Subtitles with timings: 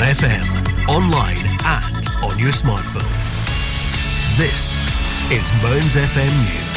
[0.00, 3.06] FM, online and on your smartphone.
[4.36, 4.80] This
[5.30, 6.69] is Mearns FM News.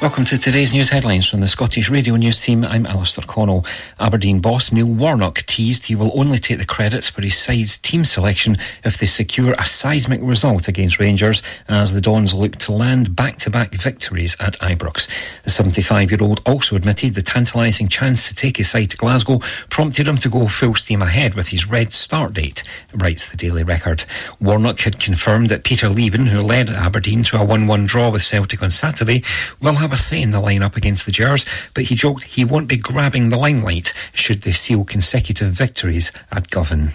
[0.00, 2.64] Welcome to today's news headlines from the Scottish Radio News team.
[2.64, 3.66] I'm Alistair Connell.
[3.98, 8.04] Aberdeen boss Neil Warnock teased he will only take the credits for his side's team
[8.04, 13.16] selection if they secure a seismic result against Rangers as the Dons look to land
[13.16, 15.08] back-to-back victories at Ibrox.
[15.42, 20.18] The 75-year-old also admitted the tantalising chance to take his side to Glasgow prompted him
[20.18, 22.62] to go full steam ahead with his red start date,
[22.94, 24.04] writes the Daily Record.
[24.40, 28.62] Warnock had confirmed that Peter Leven, who led Aberdeen to a 1-1 draw with Celtic
[28.62, 29.24] on Saturday,
[29.60, 32.44] will have have a say in the lineup against the Gers, but he joked he
[32.44, 36.92] won't be grabbing the limelight should they seal consecutive victories at Govan.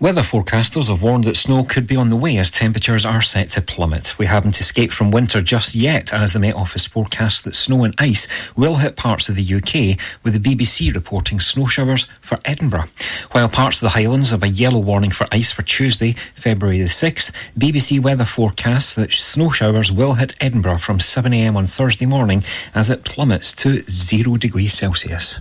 [0.00, 3.50] Weather forecasters have warned that snow could be on the way as temperatures are set
[3.50, 4.18] to plummet.
[4.18, 7.94] We haven't escaped from winter just yet, as the Met Office forecasts that snow and
[7.98, 8.26] ice
[8.56, 12.86] will hit parts of the UK, with the BBC reporting snow showers for Edinburgh.
[13.32, 16.86] While parts of the Highlands have a yellow warning for ice for Tuesday, February the
[16.86, 22.42] 6th, BBC weather forecasts that snow showers will hit Edinburgh from 7am on Thursday morning
[22.74, 25.40] as it plummets to 0 degrees Celsius.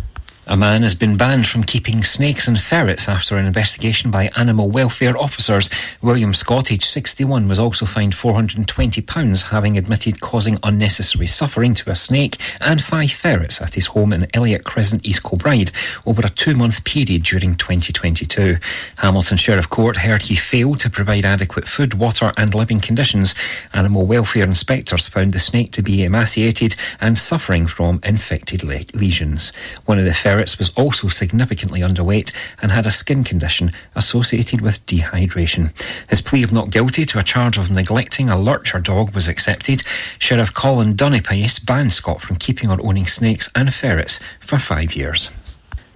[0.50, 4.72] A man has been banned from keeping snakes and ferrets after an investigation by animal
[4.72, 5.70] welfare officers.
[6.02, 11.96] William Scott, aged 61, was also fined £420, having admitted causing unnecessary suffering to a
[11.96, 15.72] snake and five ferrets at his home in Elliott Crescent, East Kilbride,
[16.08, 18.58] over a two month period during 2022.
[18.98, 23.36] Hamilton Sheriff Court heard he failed to provide adequate food, water, and living conditions.
[23.74, 29.54] Animal welfare inspectors found the snake to be emaciated and suffering from infected le- lesions.
[29.86, 34.86] One of the ferrets was also significantly underweight and had a skin condition associated with
[34.86, 35.74] dehydration.
[36.10, 39.84] His plea of not guilty to a charge of neglecting a lurcher dog was accepted.
[40.20, 45.30] Sheriff Colin Dunipace banned Scott from keeping or owning snakes and ferrets for five years.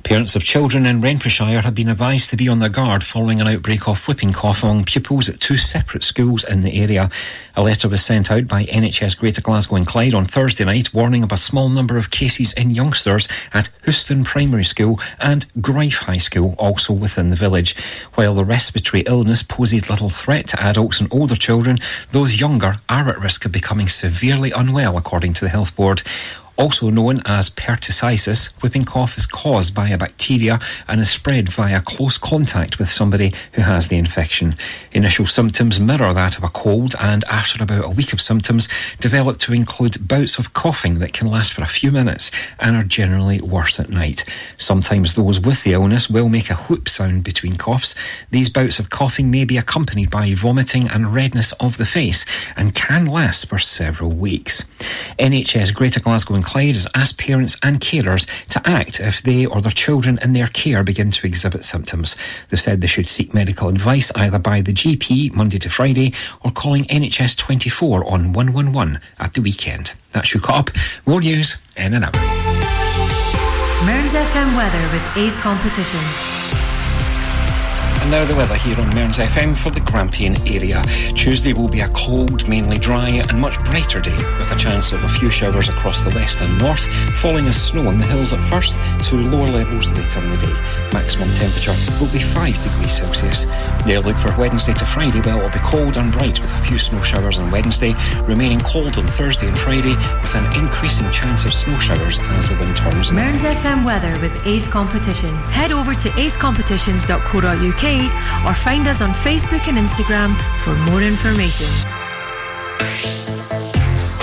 [0.03, 3.47] Parents of children in Renfrewshire have been advised to be on their guard following an
[3.47, 7.09] outbreak of whooping cough among pupils at two separate schools in the area.
[7.55, 11.23] A letter was sent out by NHS Greater Glasgow and Clyde on Thursday night warning
[11.23, 16.17] of a small number of cases in youngsters at Houston Primary School and Gryffe High
[16.17, 17.73] School, also within the village.
[18.15, 21.77] While the respiratory illness poses little threat to adults and older children,
[22.11, 26.03] those younger are at risk of becoming severely unwell, according to the Health Board.
[26.55, 31.81] Also known as pertussis, whooping cough is caused by a bacteria and is spread via
[31.81, 34.55] close contact with somebody who has the infection.
[34.91, 38.69] Initial symptoms mirror that of a cold and after about a week of symptoms
[38.99, 42.83] develop to include bouts of coughing that can last for a few minutes and are
[42.83, 44.23] generally worse at night.
[44.59, 47.95] Sometimes those with the illness will make a whoop sound between coughs.
[48.29, 52.25] These bouts of coughing may be accompanied by vomiting and redness of the face
[52.55, 54.63] and can last for several weeks.
[55.17, 59.61] NHS Greater Glasgow and Clyde has asked parents and carers to act if they or
[59.61, 62.17] their children in their care begin to exhibit symptoms.
[62.49, 66.51] They've said they should seek medical advice either by the GP Monday to Friday or
[66.51, 69.93] calling NHS 24 on 111 at the weekend.
[70.11, 70.69] That's your up.
[71.05, 72.11] More news in an hour.
[73.85, 76.42] Mearns FM weather with Ace Competitions.
[78.03, 80.83] And now the weather here on Mearns FM for the Grampian area.
[81.15, 85.01] Tuesday will be a cold, mainly dry and much brighter day with a chance of
[85.01, 88.41] a few showers across the west and north, falling as snow on the hills at
[88.41, 88.75] first
[89.07, 90.53] to lower levels later in the day.
[90.91, 93.45] Maximum temperature will be 5 degrees Celsius.
[93.85, 96.77] The outlook for Wednesday to Friday, well, will be cold and bright with a few
[96.77, 101.53] snow showers on Wednesday, remaining cold on Thursday and Friday with an increasing chance of
[101.53, 103.13] snow showers as the wind turns.
[103.13, 105.49] Mearns FM weather with Ace Competitions.
[105.49, 107.92] Head over to acecompetitions.co.uk
[108.45, 111.67] or find us on Facebook and Instagram for more information.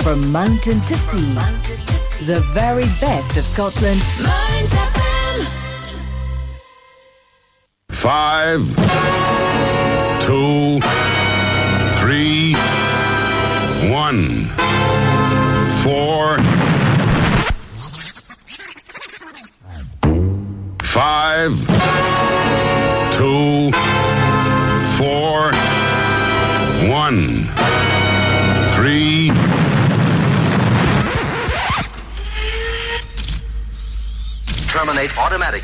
[0.03, 1.33] From mountain to sea,
[2.25, 4.01] the very best of Scotland.
[7.89, 8.61] Five,
[10.21, 10.79] two,
[11.99, 12.55] three,
[13.91, 14.45] one,
[15.83, 16.37] four,
[20.83, 22.30] five,
[23.21, 23.71] two,
[24.97, 25.51] four,
[26.89, 27.45] one,
[28.73, 29.29] three.
[34.67, 35.61] Terminate automatic.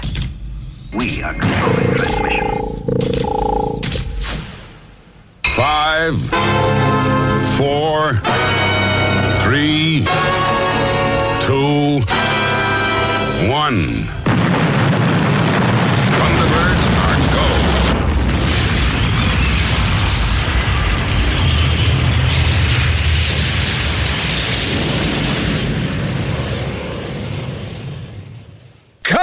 [0.95, 2.45] We are controlling transmission.
[5.56, 6.19] Five,
[7.57, 8.13] four,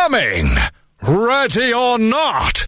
[0.05, 0.55] Coming
[1.01, 2.64] Ready or not?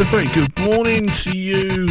[0.00, 1.86] A very good morning to you.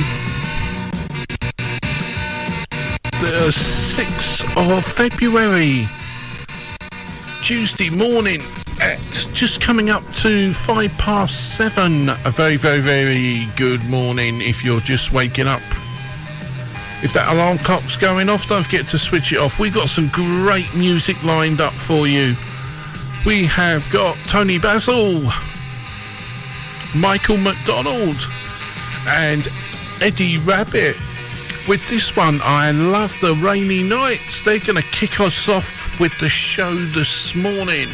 [3.22, 5.88] The 6th of February,
[7.44, 8.42] Tuesday morning
[8.82, 9.00] at
[9.34, 12.10] just coming up to five past seven.
[12.10, 15.62] A very, very, very good morning if you're just waking up.
[17.04, 19.60] If that alarm clock's going off, don't forget to switch it off.
[19.60, 22.34] We've got some great music lined up for you.
[23.24, 25.32] We have got Toni Basil.
[26.96, 28.18] Michael McDonald
[29.08, 29.48] and
[30.02, 30.98] Eddie Rabbitt.
[31.68, 34.42] With this one, I love the rainy nights.
[34.42, 37.90] They're going to kick us off with the show this morning.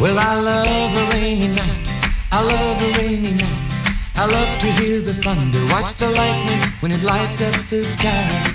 [0.00, 1.88] Well, I love a rainy night.
[2.32, 3.70] I love a rainy night.
[4.16, 8.54] I love to hear the thunder, watch the lightning when it lights up the sky.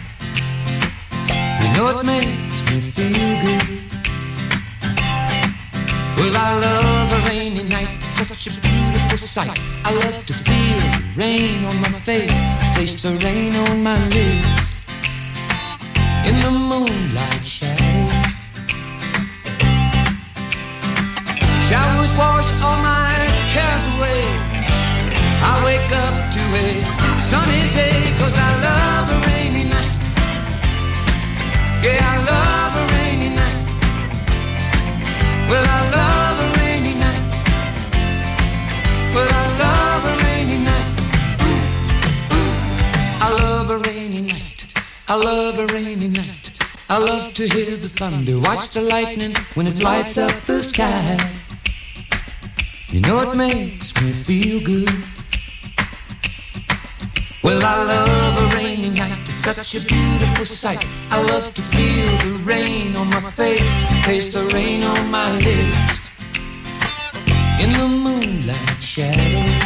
[1.62, 3.80] You know it makes me feel good.
[6.18, 9.60] Well, I love a rainy night, such a beautiful sight.
[9.84, 12.34] I love to feel the rain on my face,
[12.76, 14.75] taste the rain on my lips.
[47.36, 51.20] To hear the thunder, watch the lightning when it lights up the sky.
[52.88, 55.15] You know it makes me feel good.
[57.46, 59.20] Well, I love a rainy night.
[59.30, 60.84] It's such a beautiful sight.
[61.12, 63.70] I love to feel the rain on my face,
[64.04, 65.78] taste the rain on my lips.
[67.62, 69.62] In the moonlight shadows.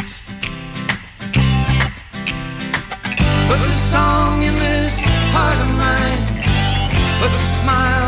[3.48, 4.94] Puts a song in this
[5.32, 6.22] heart of mine.
[7.22, 7.99] Puts a smile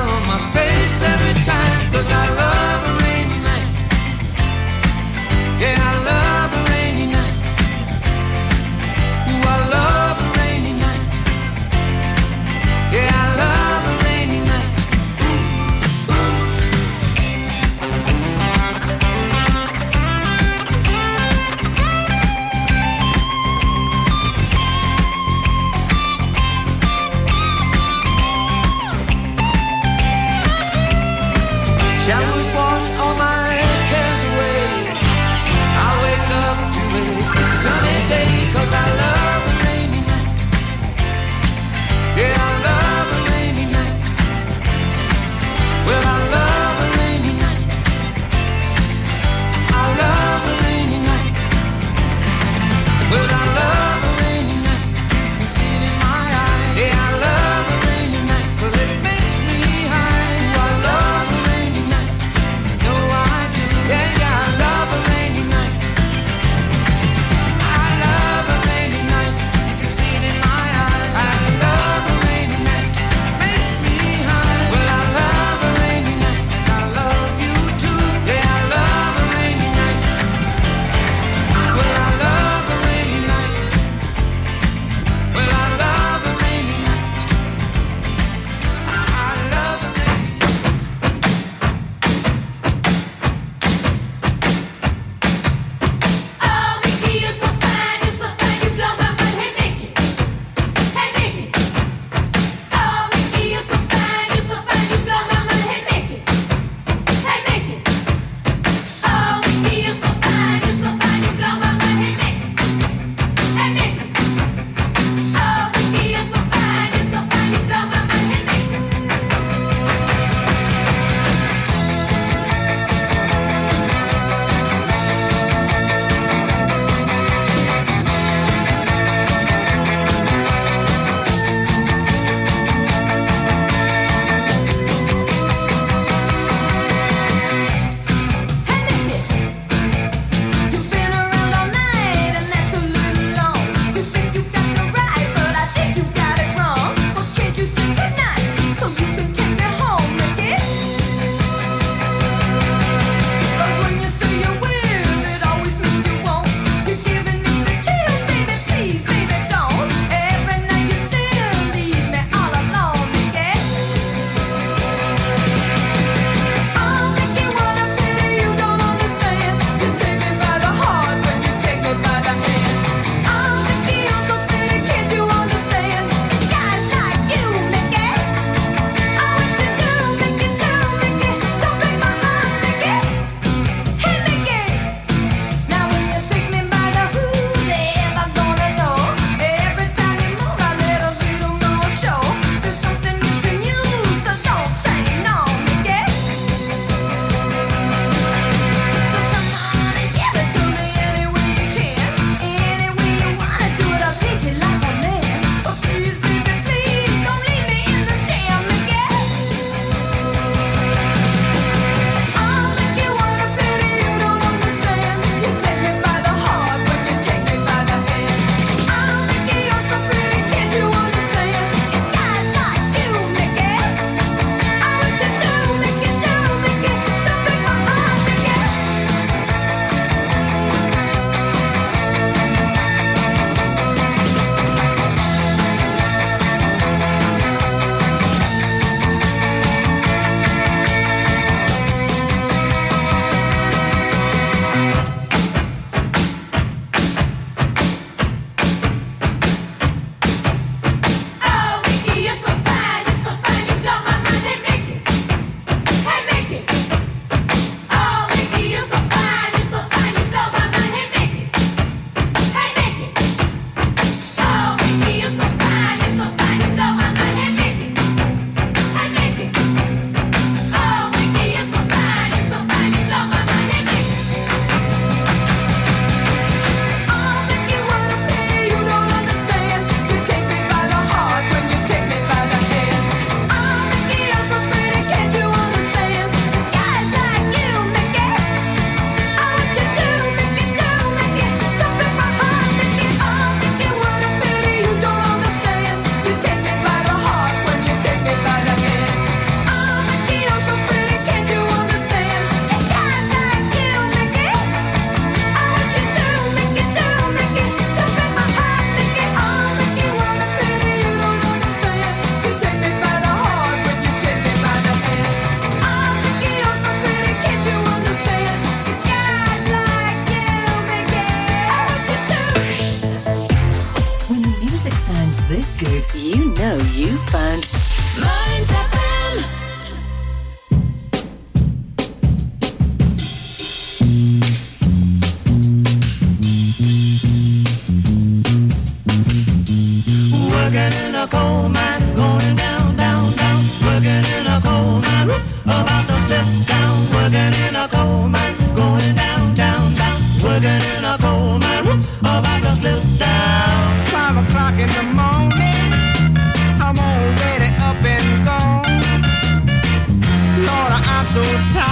[361.64, 361.91] I'm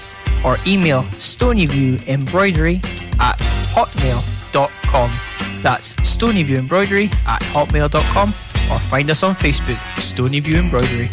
[0.43, 2.83] or email stonyviewembroidery
[3.19, 3.37] at
[3.73, 5.11] hotmail.com.
[5.61, 8.33] That's stonyviewembroidery at hotmail.com
[8.71, 11.09] or find us on Facebook, Stonyview Embroidery.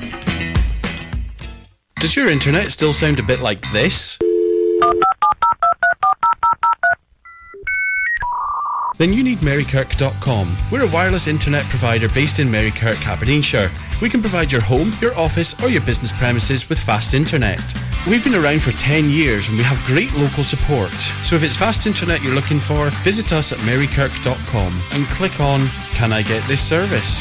[2.01, 4.19] Does your internet still sound a bit like this?
[8.99, 10.57] Then you need Merrykirk.com.
[10.73, 13.71] We're a wireless internet provider based in Marykirk, Aberdeenshire.
[14.03, 17.61] We can provide your home, your office, or your business premises with fast internet.
[18.09, 20.92] We've been around for 10 years and we have great local support.
[21.25, 25.68] So if it's fast internet you're looking for, visit us at merrykirk.com and click on
[25.90, 27.21] Can I get this service?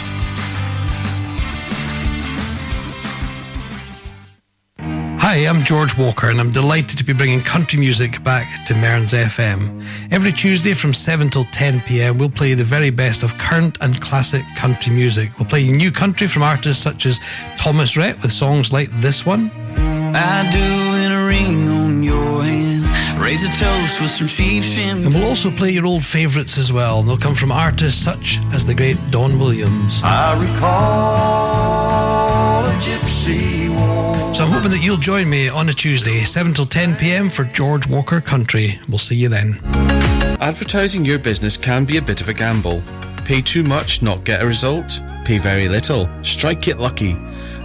[5.20, 9.12] Hi, I'm George Walker, and I'm delighted to be bringing country music back to Mearns
[9.12, 9.86] FM.
[10.10, 14.00] Every Tuesday from 7 till 10 pm, we'll play the very best of current and
[14.00, 15.38] classic country music.
[15.38, 17.20] We'll play new country from artists such as
[17.58, 19.52] Thomas Rhett with songs like this one.
[25.06, 27.04] And we'll also play your old favourites as well.
[27.04, 30.02] They'll come from artists such as the great Don Williams.
[30.04, 31.46] I recall
[32.66, 34.34] a gypsy war.
[34.34, 37.44] So I'm hoping that you'll join me on a Tuesday, 7 till 10 pm for
[37.46, 38.80] George Walker Country.
[38.90, 39.60] We'll see you then.
[40.42, 42.82] Advertising your business can be a bit of a gamble.
[43.26, 45.00] Pay too much, not get a result.
[45.26, 47.16] Pay very little, strike it lucky.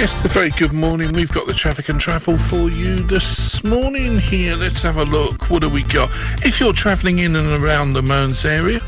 [0.00, 1.12] Yes, a very good morning.
[1.12, 4.56] We've got the traffic and travel for you this morning here.
[4.56, 5.50] Let's have a look.
[5.50, 6.08] What do we got?
[6.42, 8.80] If you're travelling in and around the Mearns area,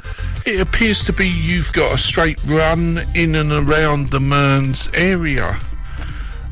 [0.47, 5.61] it appears to be you've got a straight run in and around the Mearns area.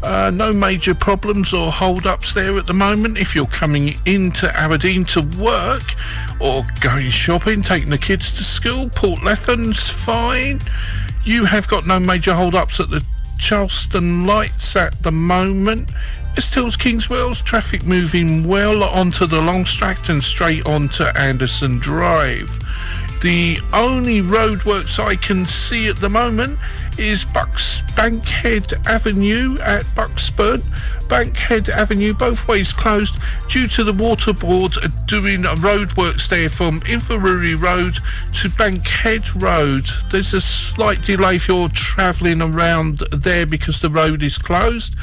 [0.03, 3.17] Uh, no major problems or hold-ups there at the moment.
[3.17, 5.85] If you're coming into Aberdeen to work
[6.39, 10.61] or going shopping, taking the kids to school, Port fine.
[11.25, 13.03] You have got no major hold-ups at the
[13.41, 15.91] Charleston lights at the moment.
[16.37, 22.51] West Hills Kingswells traffic moving well onto the Lang Stracht and straight onto Anderson Drive.
[23.21, 26.59] The only roadworks I can see at the moment
[26.99, 30.63] is Bucks Bankhead Avenue at Bucksburn.
[31.07, 33.19] Bankhead Avenue, both ways closed
[33.51, 34.73] due to the water board
[35.07, 37.99] doing roadworks there from Inverurie Road
[38.41, 39.87] to Bankhead Road.
[40.11, 44.95] There's a slight delay if you're travelling around there because the road is closed.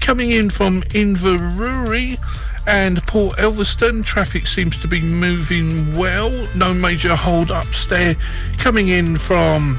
[0.00, 2.18] Coming in from Inverurie
[2.66, 6.30] and Port Elphinstone, traffic seems to be moving well.
[6.56, 8.16] No major hold-ups there.
[8.58, 9.76] Coming in from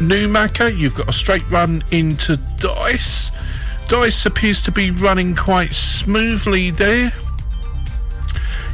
[0.00, 3.30] Newmachar, you've got a straight run into Dyce.
[3.88, 7.12] Dyce appears to be running quite smoothly there.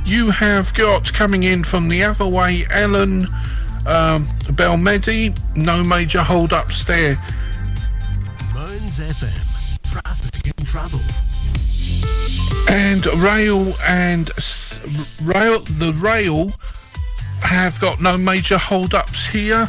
[0.04, 3.26] You have got coming in from the other way, Ellon,
[3.86, 5.36] um, Balmedie.
[5.56, 7.16] No major hold-ups there.
[8.54, 9.92] Mearns FM.
[9.92, 11.00] Traffic and travel.
[12.68, 14.30] And rail and
[15.22, 16.50] rail, the rail
[17.42, 19.68] have got no major hold-ups here.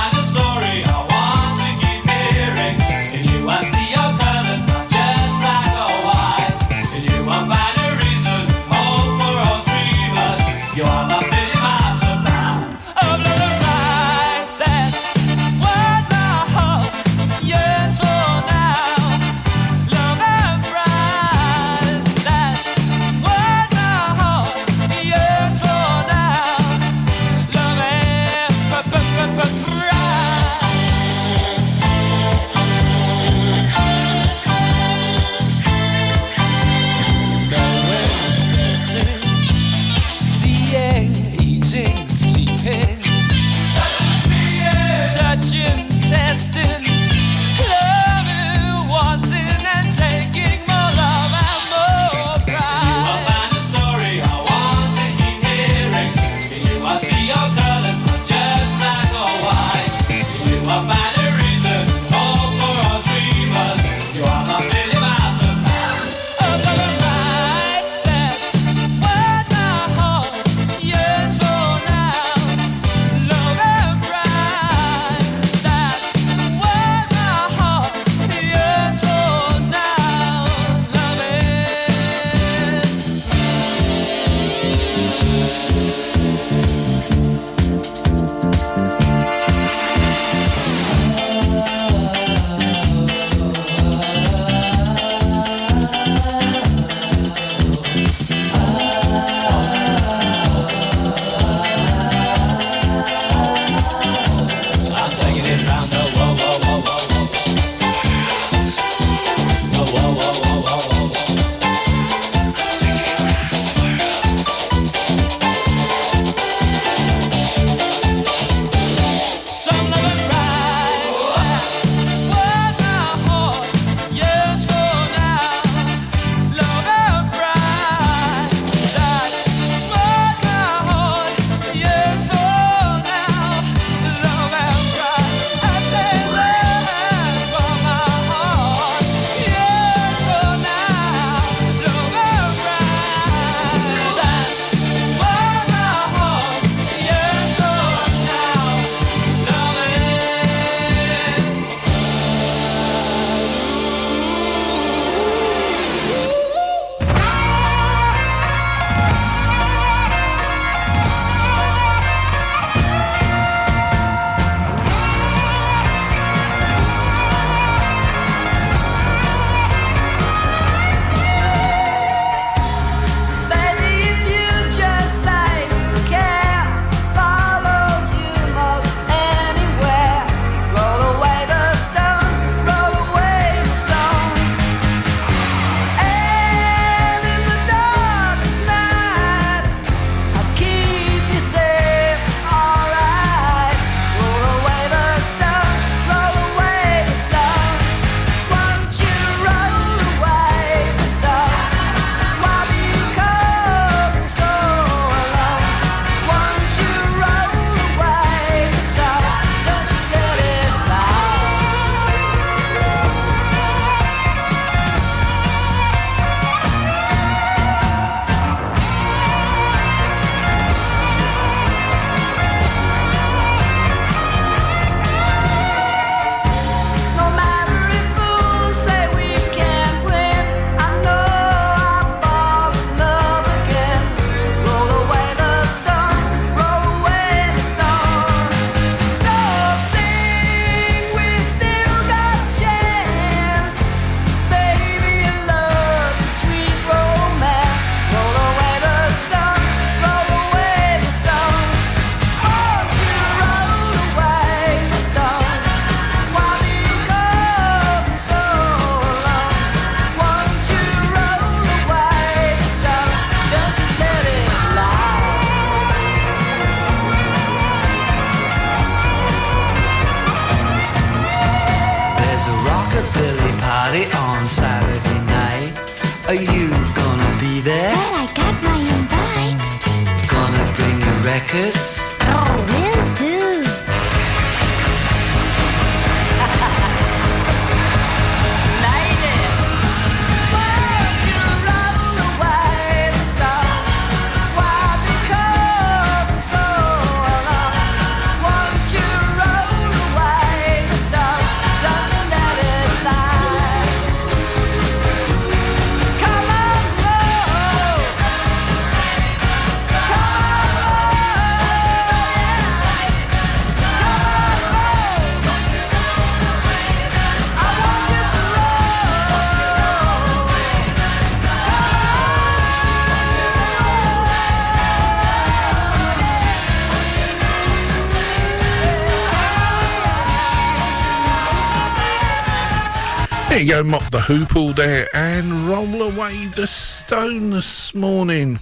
[334.11, 338.59] The hoop all there and roll away the stone this morning.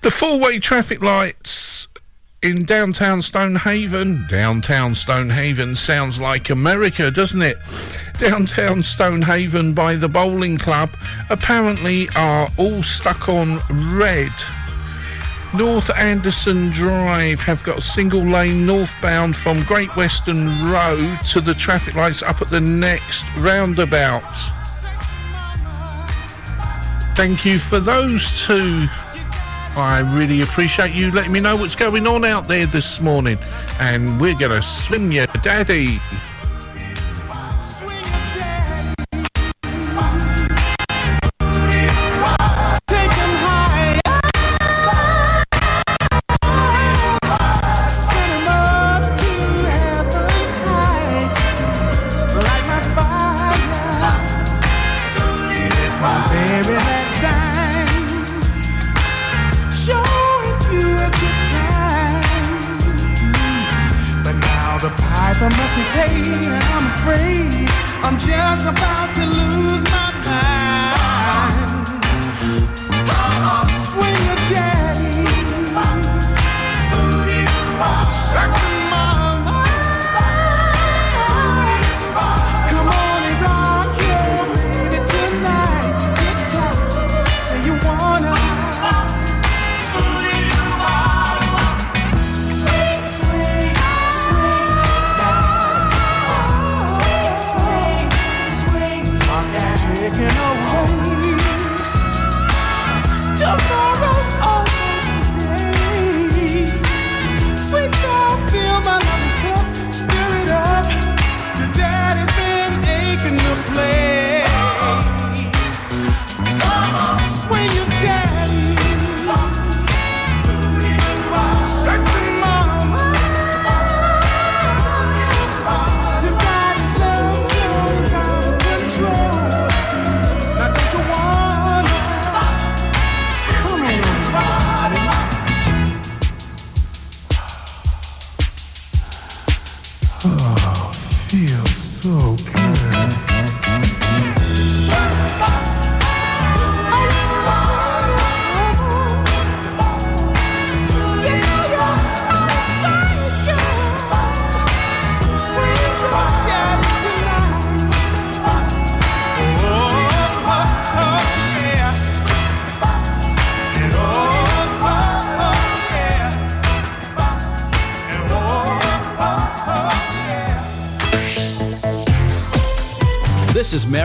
[0.00, 1.86] The four way traffic lights
[2.42, 4.26] in downtown Stonehaven.
[4.28, 7.58] Downtown Stonehaven sounds like America, doesn't it?
[8.16, 10.90] Downtown Stonehaven by the bowling club
[11.28, 13.60] apparently are all stuck on
[13.94, 14.32] red.
[15.56, 21.54] North Anderson Drive have got a single lane northbound from Great Western Road to the
[21.54, 24.28] traffic lights up at the next roundabout.
[27.14, 28.86] Thank you for those two.
[29.76, 33.36] I really appreciate you letting me know what's going on out there this morning.
[33.78, 36.00] And we're going to swim your daddy.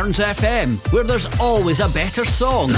[0.09, 2.71] Mearns FM, where there's always a better song.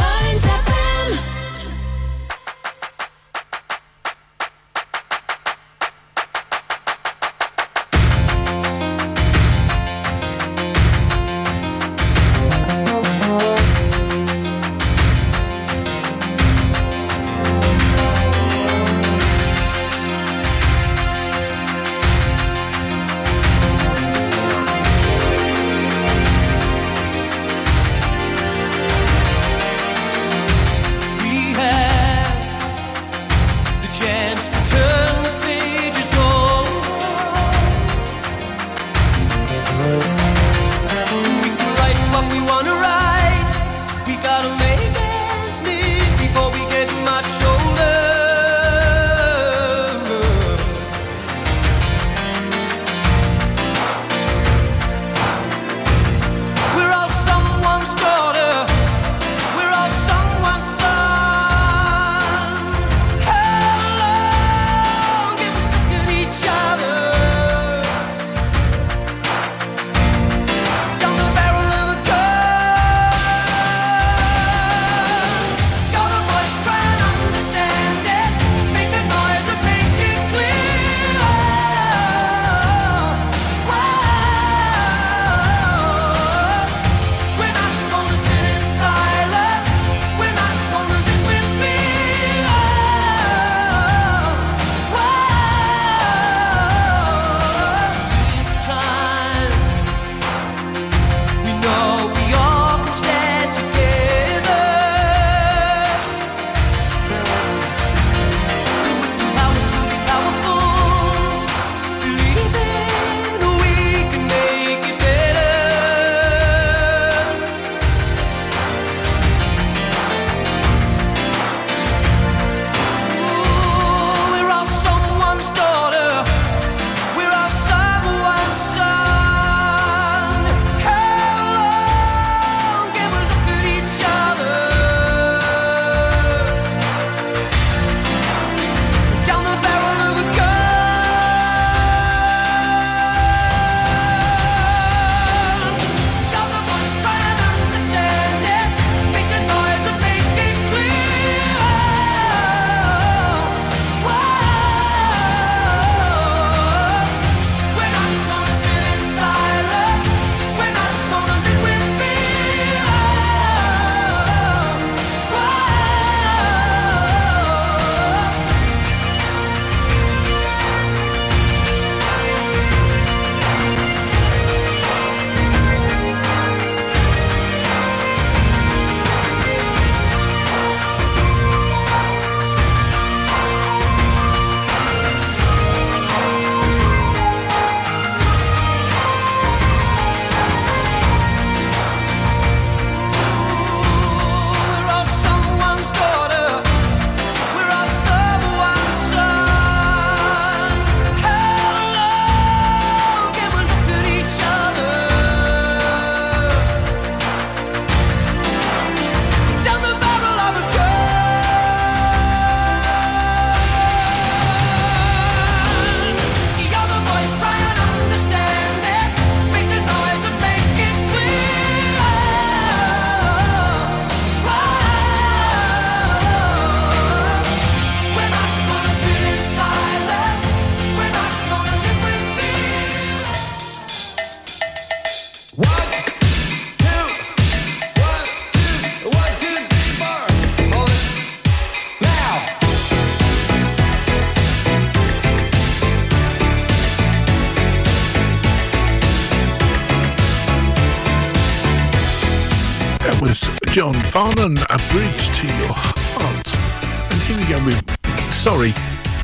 [253.81, 257.11] John Farnham, A Bridge to Your Heart.
[257.11, 258.73] And here we go with, sorry,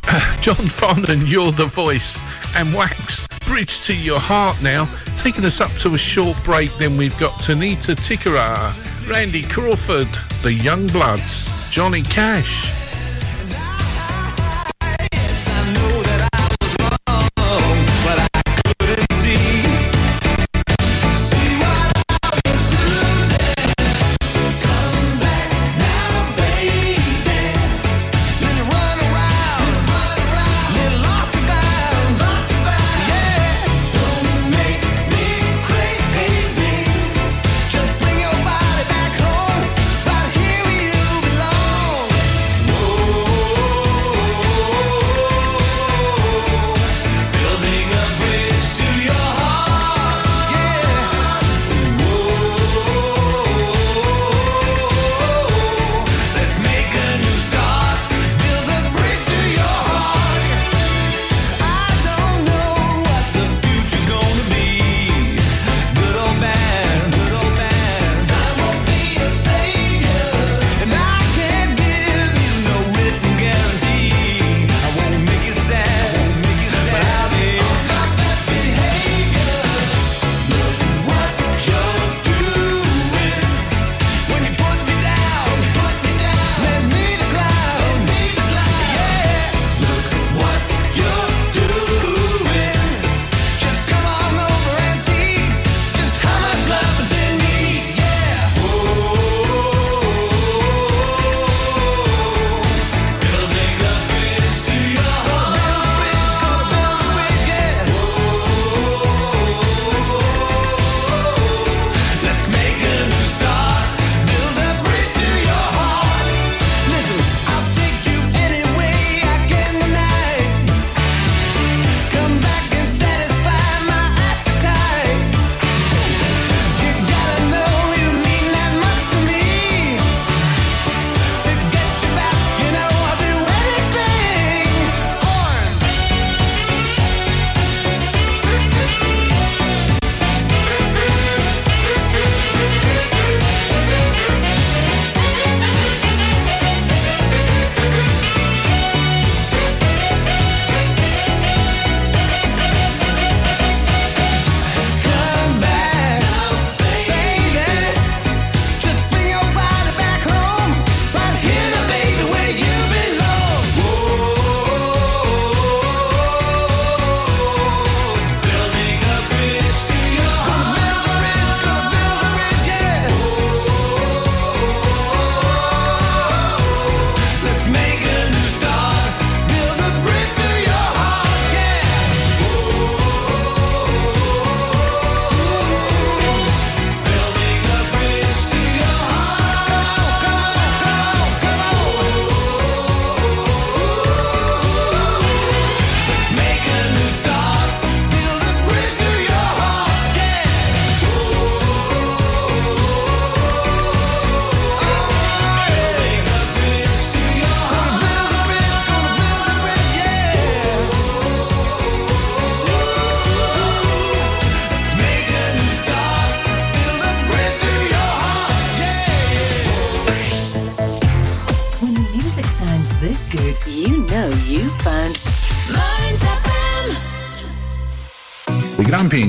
[0.42, 2.18] John Farnham, You're the Voice,
[2.56, 4.88] and Wax, Bridge to Your Heart now.
[5.16, 10.08] Taking us up to a short break, then we've got Tanita Tikaram, Randy Crawford,
[10.42, 12.77] The Young Bloods, Johnny Cash.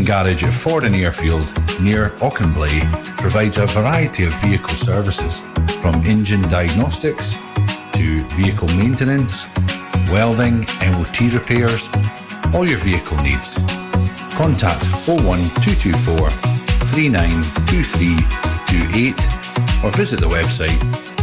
[0.09, 2.81] Garage at Fordoun Airfield near Auchenblae
[3.17, 5.43] provides a variety of vehicle services
[5.81, 7.35] from engine diagnostics
[7.93, 9.45] to vehicle maintenance,
[10.09, 11.89] welding, MOT repairs,
[12.55, 13.59] all your vehicle needs.
[14.33, 16.31] Contact 01224
[16.89, 19.13] 392328
[19.83, 20.79] or visit the website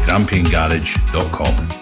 [0.06, 1.75] grampiangarage.com.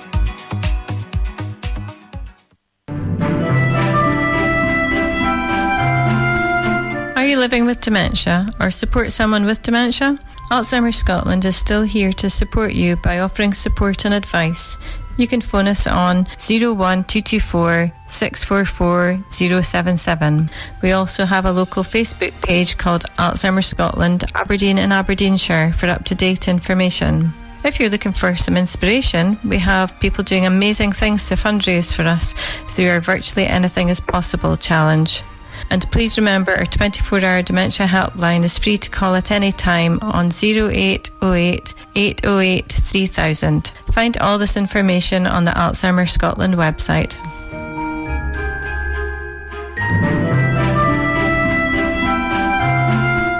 [7.45, 10.19] living with dementia or support someone with dementia?
[10.51, 14.79] Alzheimer's Scotland is still here to support you by offering support and advice.
[15.19, 20.51] You can phone us on 01224 644 077.
[20.81, 26.07] We also have a local Facebook page called Alzheimer's Scotland, Aberdeen and Aberdeenshire for up
[26.07, 27.31] to date information.
[27.63, 32.05] If you're looking for some inspiration, we have people doing amazing things to fundraise for
[32.05, 32.33] us
[32.69, 35.23] through our Virtually Anything is Possible challenge.
[35.71, 39.99] And please remember our 24 hour dementia helpline is free to call at any time
[40.03, 43.73] on 0808 808 3000.
[43.93, 47.19] Find all this information on the Alzheimer Scotland website.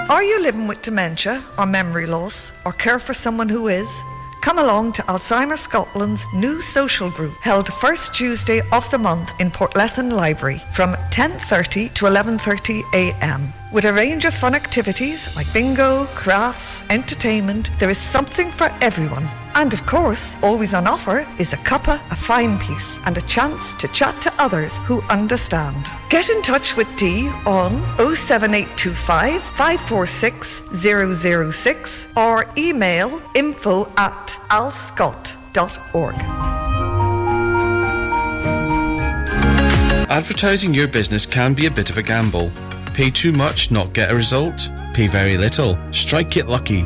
[0.09, 3.89] Are you living with dementia or memory loss or care for someone who is?
[4.45, 9.49] Come along to Alzheimer's Scotland's new social group held first Tuesday of the month in
[9.49, 13.51] Portlethen Library from 10:30 to 11:30 a.m.
[13.73, 19.27] With a range of fun activities like bingo, crafts, entertainment, there is something for everyone.
[19.55, 23.73] And of course, always on offer is a cuppa, a fine piece, and a chance
[23.75, 25.89] to chat to others who understand.
[26.09, 36.15] Get in touch with Dee on 07825 546 006 or email info at alzscot.org.
[40.09, 42.51] Advertising your business can be a bit of a gamble.
[42.93, 44.69] Pay too much, not get a result.
[44.93, 46.85] Pay very little, strike it lucky.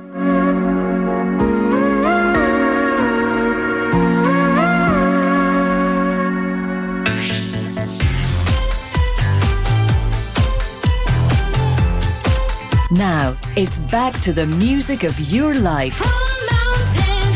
[13.57, 15.95] It's back to the music of your life.
[15.95, 16.07] From
[16.51, 17.33] mountain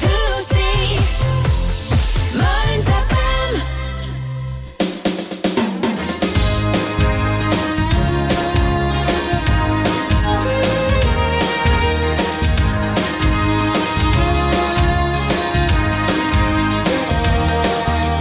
[0.00, 0.96] to sea,
[2.36, 3.62] minds of them.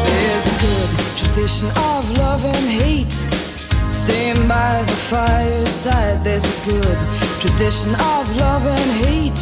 [0.05, 3.11] There's a good tradition of love and hate.
[3.91, 9.37] Staying by the fireside, there's a good tradition of love and hate.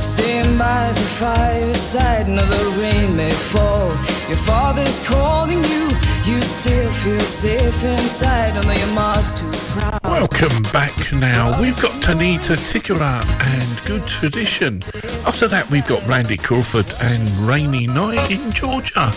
[0.00, 3.88] Staying by the fireside, now the rain may fall.
[4.28, 5.90] Your father's calling you,
[6.24, 10.00] you still feel safe inside, although your mom's too proud.
[10.04, 11.60] Welcome back now.
[11.60, 14.76] We've got Tanita Tikaram and Good Tradition.
[15.26, 19.12] After that, we've got Randy Crawford and Rainy Night in Georgia.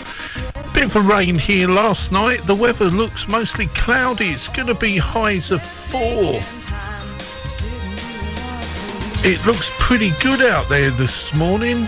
[0.74, 2.46] Bit of rain here last night.
[2.48, 4.30] The weather looks mostly cloudy.
[4.30, 6.42] It's going to be highs of four.
[9.22, 11.88] It looks pretty good out there this morning.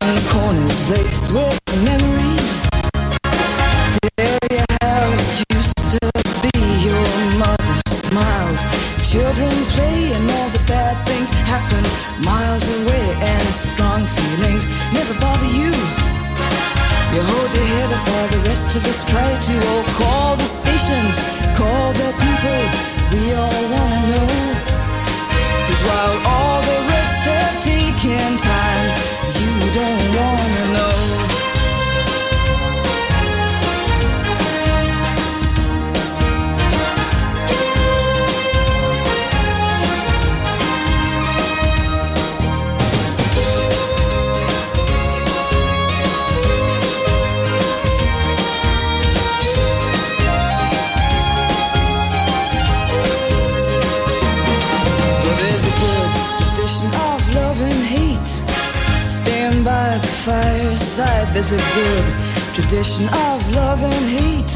[0.00, 1.60] And the corners laced with.
[18.08, 19.52] While the rest of us try to.
[19.72, 21.16] Oh, call the stations,
[61.40, 62.04] There's a good
[62.52, 64.52] tradition of love and hate.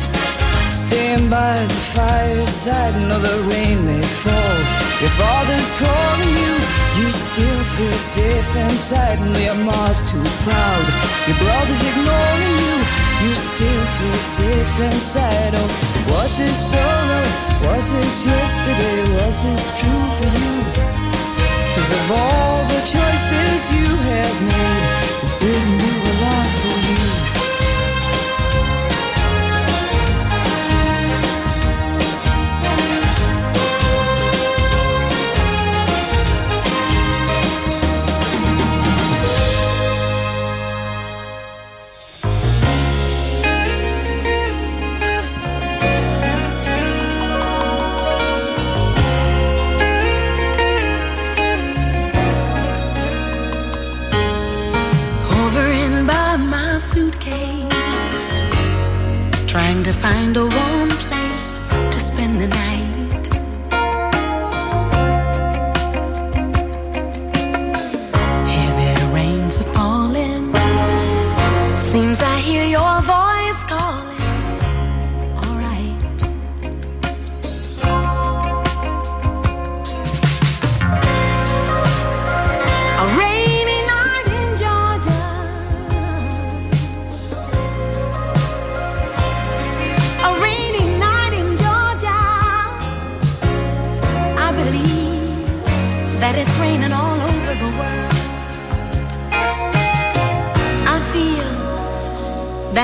[0.69, 2.93] Stand by the fireside.
[3.09, 4.59] No, the rain may fall.
[5.01, 6.55] Your father's calling you.
[7.01, 9.17] You still feel safe inside.
[9.17, 10.85] And your mom's too proud.
[11.25, 12.77] Your brother's ignoring you.
[13.25, 15.57] You still feel safe inside.
[15.57, 15.69] Oh,
[16.13, 17.25] was this sorrow?
[17.65, 18.99] Was this yesterday?
[19.25, 20.55] Was this true for you?
[21.73, 24.85] Cause of all the choices you have made,
[25.23, 26.44] this didn't do a lot
[59.55, 60.94] trying to find a warm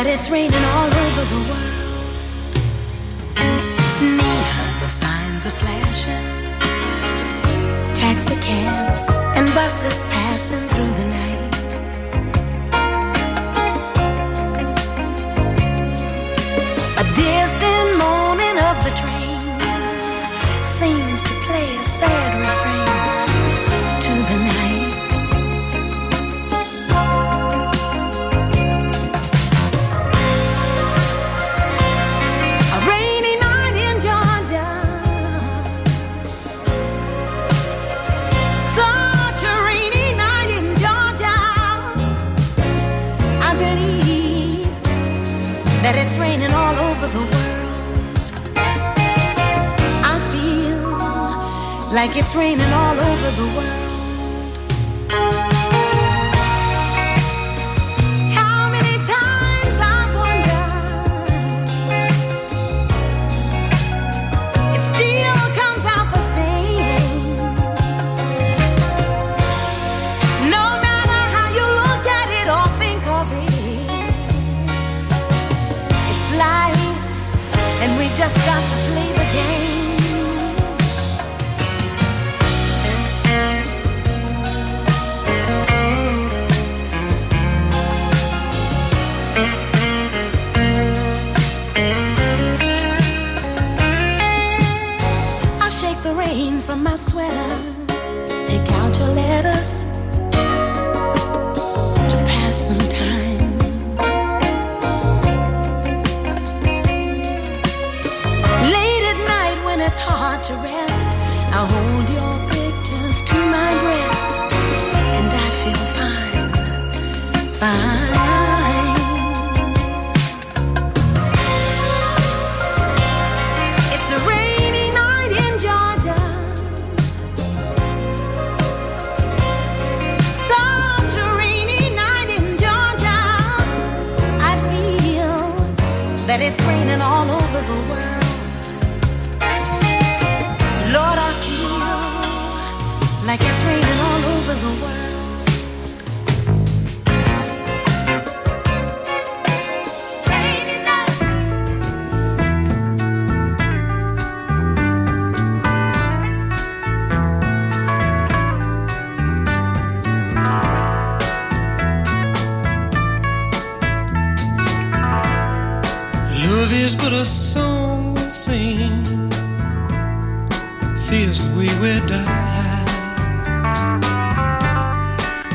[0.03, 1.77] that it's raining all over the world.
[4.01, 6.25] Neon signs are flashing,
[7.95, 10.70] taxi cabs and buses passing
[52.01, 53.80] like it's raining all over the world.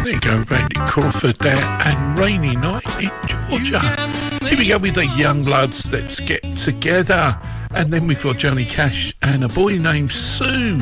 [0.05, 3.79] There you go, Randy Crawford there and Rainy Night in Georgia.
[4.45, 5.83] Here we go with the Young Bloods.
[5.91, 7.35] Let's get together.
[7.71, 10.79] And then we've got Johnny Cash and a boy named Sue.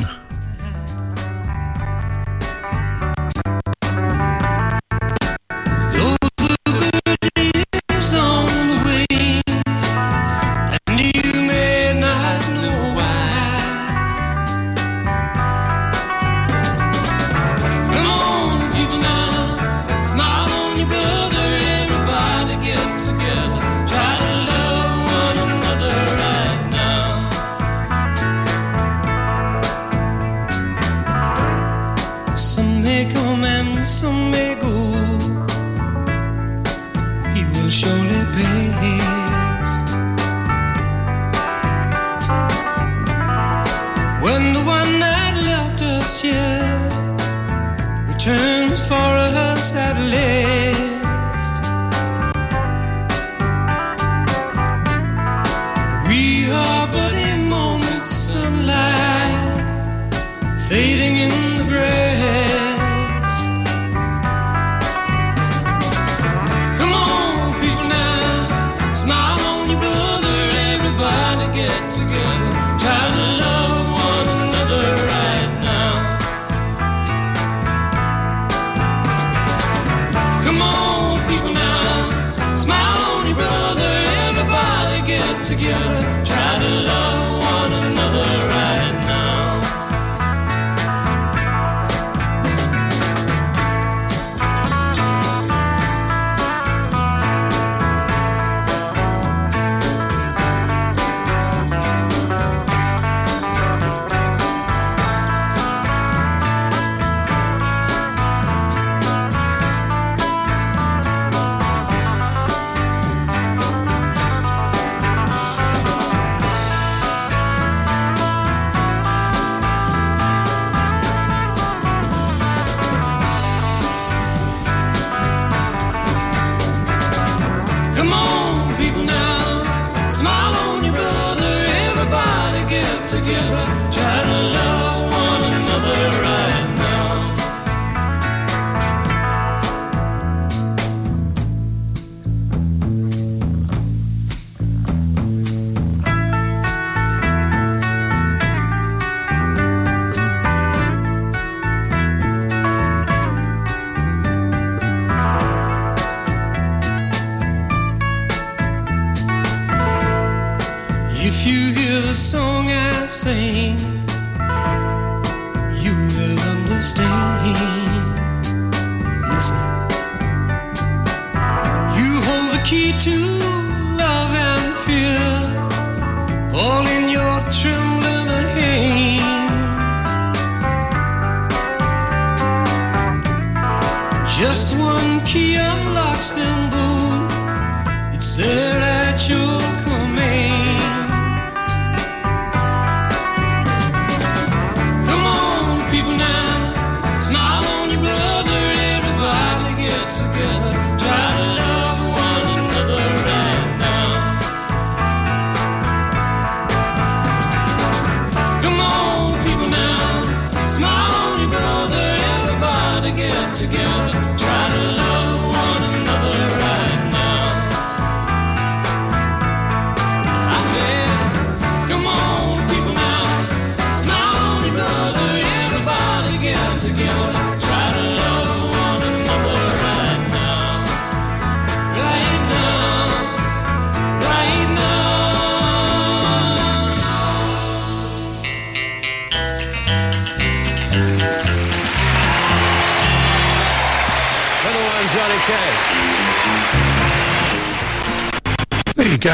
[213.66, 214.36] Together.
[214.36, 215.03] Try to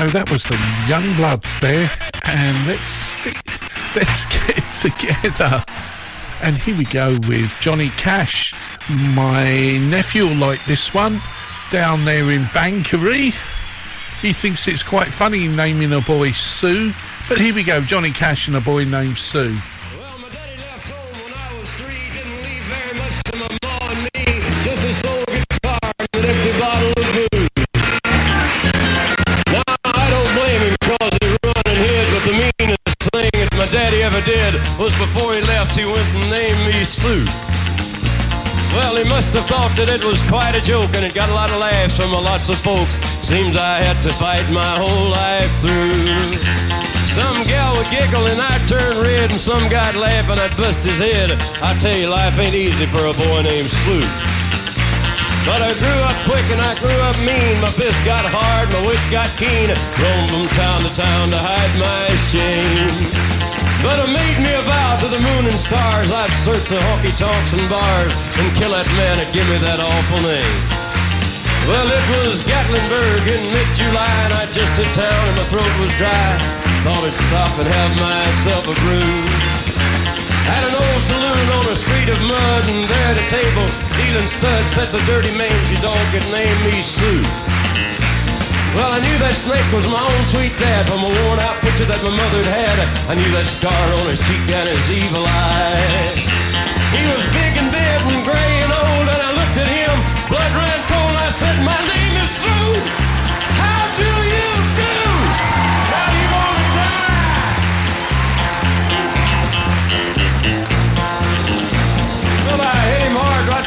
[0.00, 0.08] go.
[0.08, 1.90] That was the Young Bloods there,
[2.24, 3.16] and let's
[3.94, 5.64] let's get together.
[6.42, 8.54] And here we go with Johnny Cash.
[9.14, 11.20] My nephew will like this one
[11.70, 13.34] down there in Banchory.
[14.20, 16.92] He thinks it's quite funny naming a boy Sue.
[17.28, 19.56] But here we go, Johnny Cash and a boy named Sue.
[34.26, 37.24] Did was before he left, he went and named me Sue.
[38.76, 41.34] Well, he must have thought that it was quite a joke, and it got a
[41.34, 43.02] lot of laughs from lots of folks.
[43.22, 46.06] Seems I had to fight my whole life through.
[47.10, 50.86] Some gal would giggle and I'd turn red, and some guy'd laugh and I'd bust
[50.86, 51.34] his head.
[51.58, 54.06] I tell you, life ain't easy for a boy named Sue.
[55.48, 57.58] But I grew up quick and I grew up mean.
[57.58, 59.66] My fist got hard, my wits got keen.
[59.98, 63.39] Roamed from town to town to hide my shame.
[63.80, 66.12] But I made me a vow to the moon and stars.
[66.12, 69.80] I'd search the honky tonks and bars and kill that man that give me that
[69.80, 70.56] awful name.
[71.64, 75.92] Well, it was Gatlinburg in mid-July and I just hit town and my throat was
[75.96, 76.30] dry.
[76.84, 79.12] Thought I'd stop and have myself a brew.
[80.50, 83.68] Had an old saloon on a street of mud, and there at a table,
[84.02, 87.89] dealing studs, sat the dirty mangy dog that named me Sue.
[88.74, 91.86] Well, I knew that snake was my own sweet dad from a worn out picture
[91.90, 92.78] that my mother had.
[93.10, 96.14] I knew that scar on his cheek and his evil eye.
[96.94, 99.94] He was big and dead and gray and old, and I looked at him,
[100.30, 102.99] blood ran cold, I said, my name is Sue.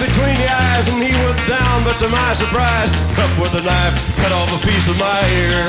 [0.04, 2.92] Between the eyes and he went down, but to my surprise,
[3.24, 5.64] up with a knife, cut off a piece of my ear.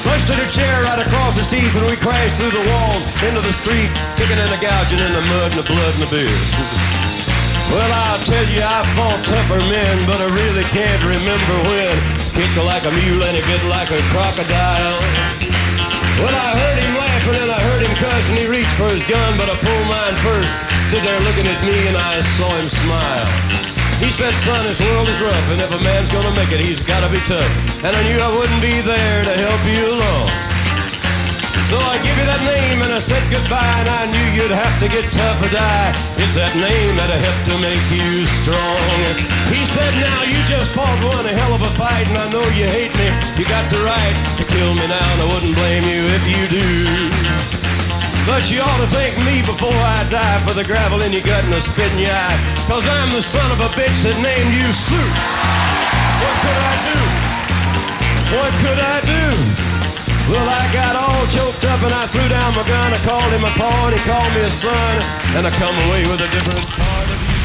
[0.00, 2.96] Busted a chair right across his teeth and we crashed through the wall
[3.28, 6.10] into the street, kicking and a gouging in the mud and the blood and the
[6.10, 6.36] beer.
[7.68, 11.96] Well, I'll tell you, I fought tougher men, but I really can't remember when.
[12.32, 14.96] Kicked like a mule and he bit like a crocodile.
[16.24, 19.04] Well, I heard him laughing and I heard him cuss and he reached for his
[19.04, 20.79] gun, but I pulled mine first.
[20.90, 23.30] Stood there looking at me and I saw him smile.
[24.02, 26.82] He said, son, this world is rough and if a man's gonna make it, he's
[26.82, 27.46] gotta be tough.
[27.86, 30.26] And I knew I wouldn't be there to help you along.
[31.70, 34.76] So I give you that name and I said goodbye and I knew you'd have
[34.82, 35.94] to get tough or die.
[36.18, 38.90] It's that name that'll help to make you strong.
[39.46, 42.42] He said, now you just fought one a hell of a fight and I know
[42.58, 43.14] you hate me.
[43.38, 46.42] You got the right to kill me now and I wouldn't blame you if you
[46.50, 46.99] do.
[48.28, 51.44] But you ought to thank me before I die for the gravel in your gut
[51.44, 52.38] and the spit in your eye.
[52.68, 55.10] Cause I'm the son of a bitch that named you Sue.
[56.20, 57.00] What could I do?
[58.36, 59.24] What could I do?
[60.30, 62.92] Well, I got all choked up and I threw down my gun.
[62.92, 64.94] I called him a paw and he called me a son.
[65.34, 67.40] And I come away with a different part of you.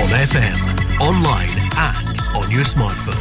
[0.00, 0.56] On FM,
[1.00, 3.20] online, and on your smartphone.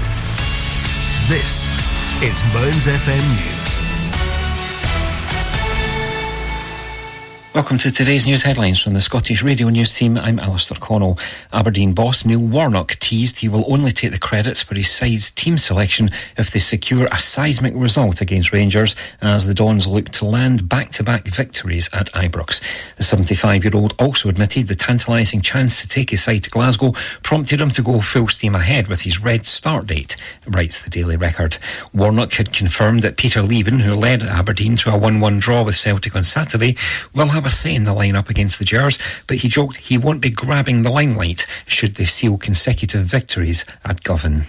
[1.28, 1.73] This
[2.22, 3.62] is Mearns FM News.
[7.54, 10.18] Welcome to today's news headlines from the Scottish Radio News team.
[10.18, 11.20] I'm Alistair Connell.
[11.51, 15.60] Aberdeen boss Neil Warnock teased he will only take the credits for his side's team
[15.60, 20.68] selection if they secure a seismic result against Rangers as the Dons look to land
[20.68, 22.60] back-to-back victories at Ibrox.
[22.97, 27.70] The 75-year-old also admitted the tantalising chance to take his side to Glasgow prompted him
[27.70, 31.60] to go full steam ahead with his red start date, writes the Daily Record.
[31.93, 36.16] Warnock had confirmed that Peter Leven, who led Aberdeen to a 1-1 draw with Celtic
[36.16, 36.76] on Saturday,
[37.14, 40.22] will have a say in the lineup against the Gers, but he joked he won't
[40.22, 44.46] be grabbing the limelight should they seal consecutive victories at Govan.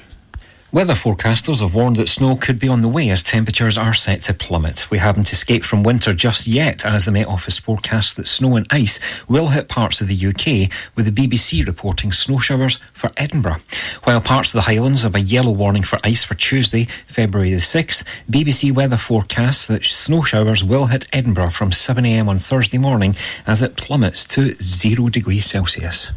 [0.74, 4.24] Weather forecasters have warned that snow could be on the way as temperatures are set
[4.24, 4.90] to plummet.
[4.90, 8.66] We haven't escaped from winter just yet, as the Met Office forecasts that snow and
[8.70, 8.98] ice
[9.28, 13.60] will hit parts of the UK, with the BBC reporting snow showers for Edinburgh.
[14.02, 17.60] While parts of the Highlands have a yellow warning for ice for Tuesday, February the
[17.60, 23.14] 6th, BBC weather forecasts that snow showers will hit Edinburgh from 7am on Thursday morning
[23.46, 26.10] as it plummets to 0 degrees Celsius.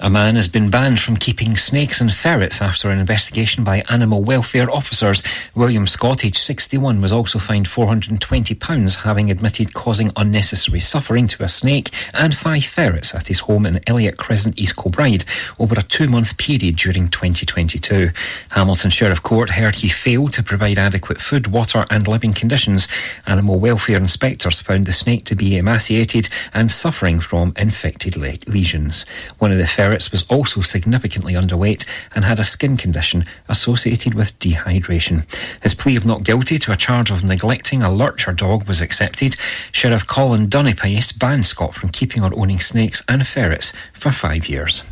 [0.00, 4.24] A man has been banned from keeping snakes and ferrets after an investigation by animal
[4.24, 5.22] welfare officers.
[5.54, 11.48] William Scott, aged 61, was also fined £420, having admitted causing unnecessary suffering to a
[11.48, 15.24] snake and five ferrets at his home in Elliott Crescent, East Kilbride,
[15.60, 18.10] over a two month period during 2022.
[18.50, 22.88] Hamilton Sheriff Court heard he failed to provide adequate food, water, and living conditions.
[23.28, 29.06] Animal welfare inspectors found the snake to be emaciated and suffering from infected le- lesions.
[29.38, 34.38] One of the ferrets was also significantly underweight and had a skin condition associated with
[34.38, 35.26] dehydration.
[35.62, 39.36] His plea of not guilty to a charge of neglecting a lurcher dog was accepted.
[39.72, 44.82] Sheriff Colin Dunipace banned Scott from keeping or owning snakes and ferrets for five years.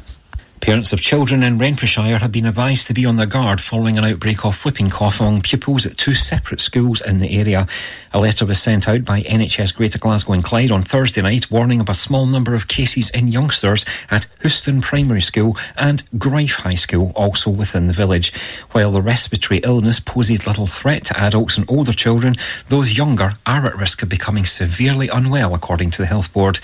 [0.62, 4.04] Parents of children in Renfrewshire have been advised to be on their guard following an
[4.04, 7.66] outbreak of whooping cough among pupils at two separate schools in the area.
[8.12, 11.80] A letter was sent out by NHS Greater Glasgow and Clyde on Thursday night warning
[11.80, 16.76] of a small number of cases in youngsters at Houston Primary School and Gryffe High
[16.76, 18.32] School, also within the village.
[18.70, 22.36] While the respiratory illness poses little threat to adults and older children,
[22.68, 26.60] those younger are at risk of becoming severely unwell, according to the Health Board.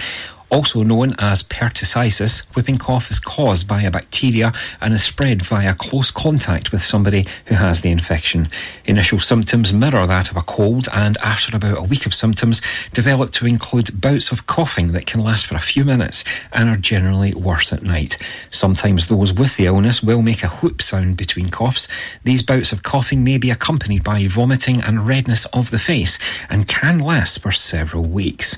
[0.50, 5.74] Also known as pertussis, whooping cough is caused by a bacteria and is spread via
[5.74, 8.48] close contact with somebody who has the infection.
[8.86, 12.62] Initial symptoms mirror that of a cold and after about a week of symptoms
[12.94, 16.76] develop to include bouts of coughing that can last for a few minutes and are
[16.76, 18.16] generally worse at night.
[18.50, 21.88] Sometimes those with the illness will make a whoop sound between coughs.
[22.24, 26.18] These bouts of coughing may be accompanied by vomiting and redness of the face
[26.48, 28.56] and can last for several weeks.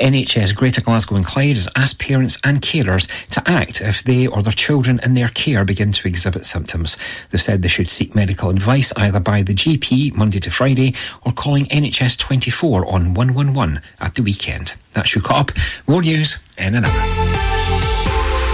[0.00, 4.52] NHS Greater Glasgow Clyde has asked parents and carers to act if they or their
[4.52, 6.96] children in their care begin to exhibit symptoms.
[7.30, 11.32] They've said they should seek medical advice either by the GP Monday to Friday or
[11.32, 14.74] calling NHS 24 on 111 at the weekend.
[14.92, 15.50] That's your cop.
[15.88, 17.06] More news in an hour.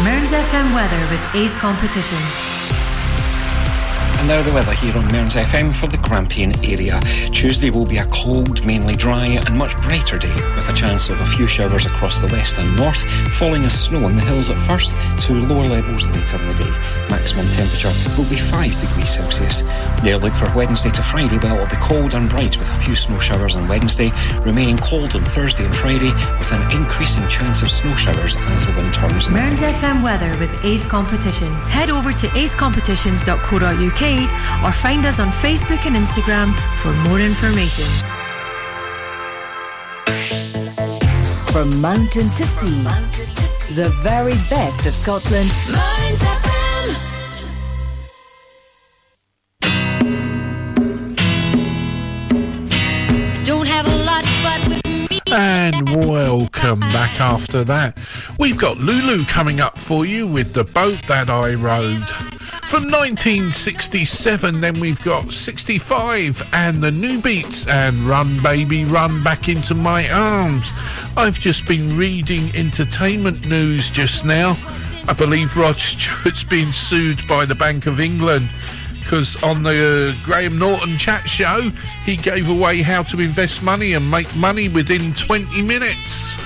[0.02, 2.61] Mearns FM weather with Ace Competitions.
[4.22, 7.00] And now the weather here on Mearns FM for the Grampian area.
[7.32, 11.20] Tuesday will be a cold, mainly dry and much brighter day with a chance of
[11.20, 13.02] a few showers across the west and north,
[13.34, 14.92] falling as snow in the hills at first
[15.26, 16.70] to lower levels later in the day.
[17.10, 19.62] Maximum temperature will be 5 degrees Celsius.
[20.02, 22.74] The outlook for Wednesday to Friday, well, it will be cold and bright with a
[22.84, 24.12] few snow showers on Wednesday,
[24.42, 28.72] remaining cold on Thursday and Friday with an increasing chance of snow showers as the
[28.74, 29.28] wind turns.
[29.28, 31.68] Mearns FM weather with Ace Competitions.
[31.68, 34.11] Head over to acecompetitions.co.uk
[34.64, 37.86] or find us on Facebook and Instagram for more information.
[41.52, 42.82] From mountain to sea,
[43.74, 45.50] the very best of Scotland.
[53.44, 55.20] Don't have a lot, but with me.
[55.30, 57.98] And welcome back after that.
[58.38, 62.08] We've got Lulu coming up for you with The Boat That I Rode.
[62.72, 69.74] From 1967, then we've got 65 and the Newbeats and Run Baby Run Back Into
[69.74, 70.64] My Arms.
[71.14, 74.56] I've just been reading entertainment news just now.
[75.06, 78.48] I believe Rod Stewart's been sued by the Bank of England
[79.00, 81.70] because on the uh, Graham Norton chat show,
[82.06, 86.41] he gave away how to invest money and make money within 20 minutes.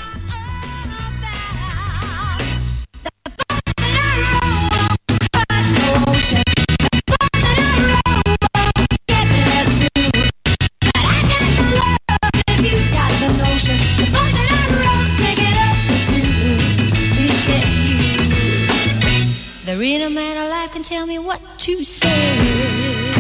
[21.43, 23.11] What to say.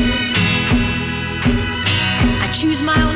[2.40, 3.15] I choose my own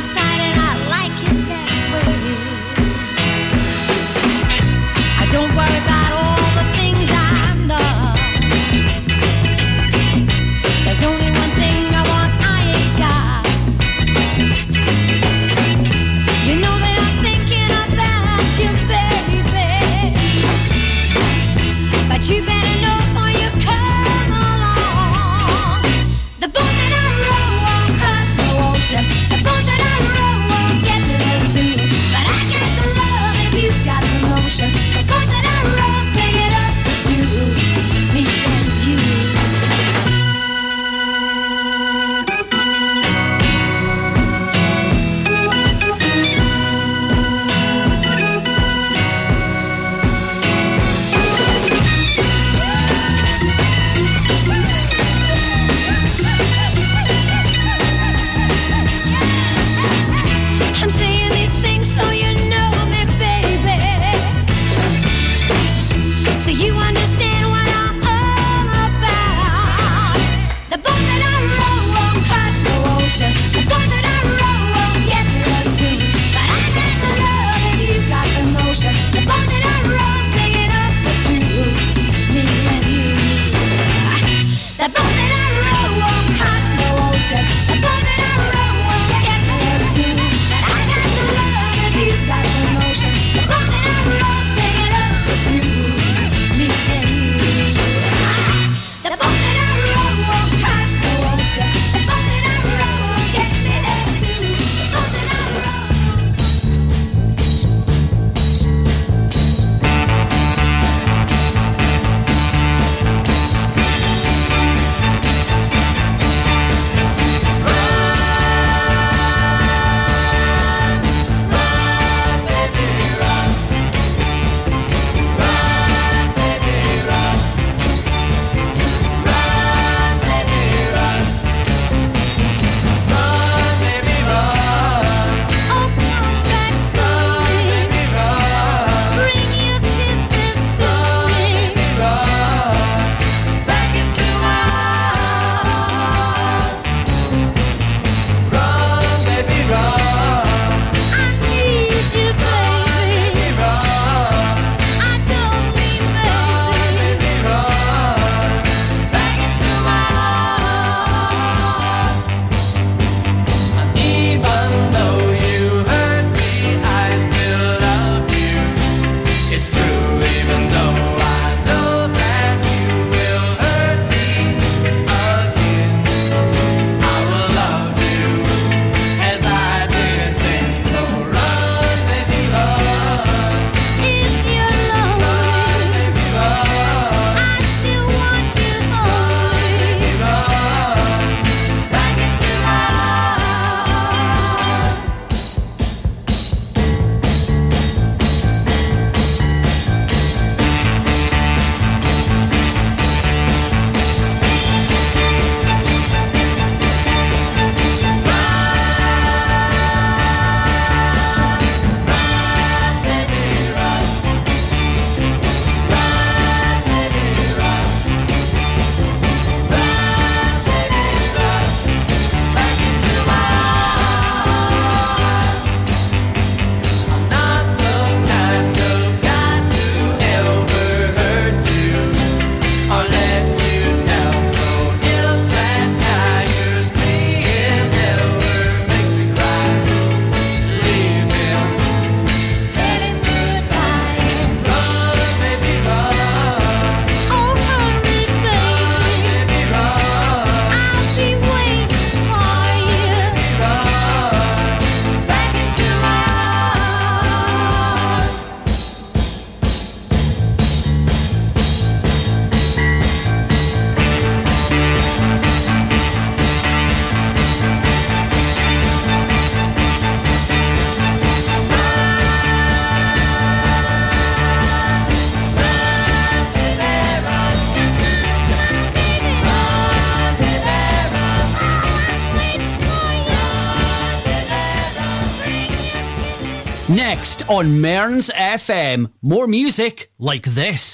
[287.51, 290.90] on Mearns FM, more music like this.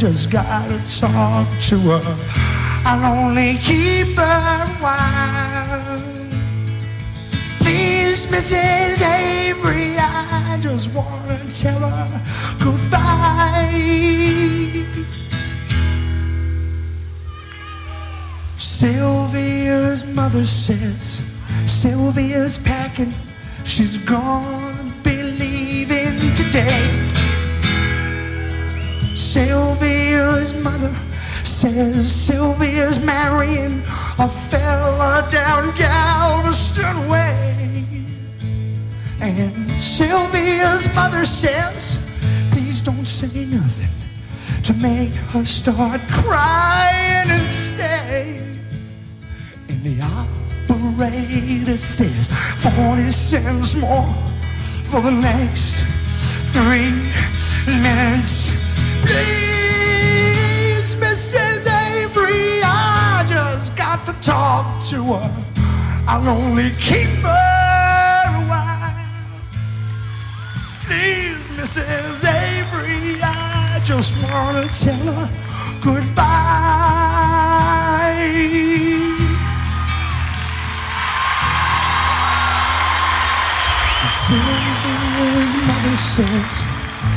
[0.00, 2.16] Just gotta talk to her.
[2.86, 6.00] I'll only keep her while.
[7.58, 9.02] Please, Mrs.
[9.02, 12.22] Avery, I just wanna tell her
[12.64, 13.76] goodbye.
[18.56, 21.29] Sylvia's mother says
[45.60, 48.40] start crying and stay.
[49.68, 52.28] And the operator says
[52.62, 54.08] 40 cents more
[54.84, 55.84] for the next
[56.54, 56.92] three
[57.66, 58.56] minutes.
[59.02, 61.66] Please, Mrs.
[61.68, 65.44] Avery, I just got to talk to her.
[66.08, 68.96] I'll only keep her a while.
[70.86, 72.24] Please, Mrs.
[72.24, 75.49] Avery, I just want to tell her
[75.82, 77.40] goodbye.
[84.26, 86.52] Sylvia's mother says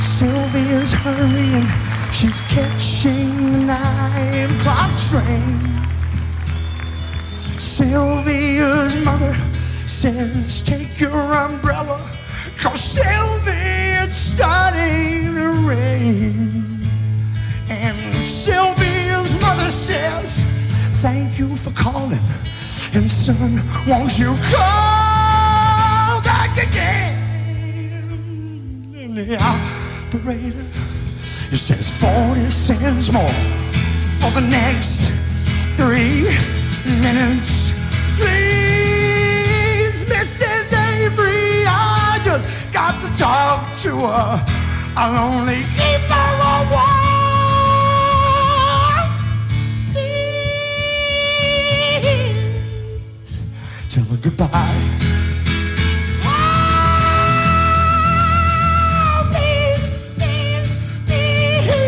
[0.00, 1.68] Sylvia's hurrying.
[2.12, 5.74] She's catching the nine o'clock train.
[7.60, 9.36] Sylvia's mother
[9.86, 12.00] says, Take your umbrella,
[12.58, 16.64] cause Sylvia, it's starting to rain.
[17.68, 17.93] And
[18.44, 20.44] Sylvia's mother says,
[21.00, 22.20] Thank you for calling.
[22.92, 27.14] And son, won't you call back again?
[28.94, 30.66] And the operator,
[31.52, 33.26] it says 40 cents more
[34.20, 35.08] for the next
[35.78, 36.24] three
[37.00, 37.72] minutes.
[38.18, 40.70] Please, Mrs.
[40.70, 42.44] Avery, I just
[42.74, 44.44] got to talk to her.
[44.96, 46.33] I'll only keep her
[53.94, 54.48] tell her goodbye.
[56.26, 56.50] Oh,
[59.30, 59.84] please,
[60.18, 60.70] please,
[61.06, 61.82] please.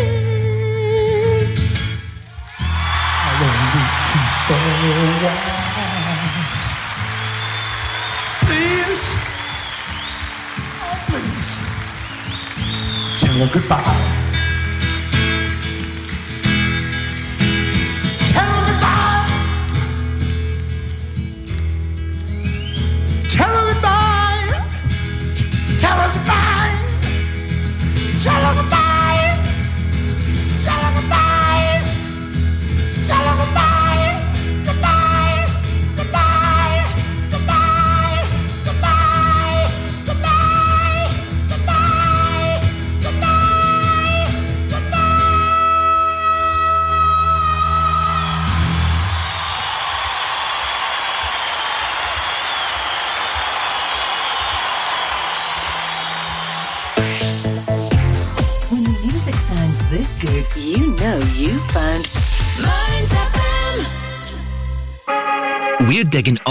[2.61, 5.35] I'll only keep her a.
[8.47, 9.03] Please,
[10.87, 11.51] oh please,
[13.20, 14.26] tell her goodbye.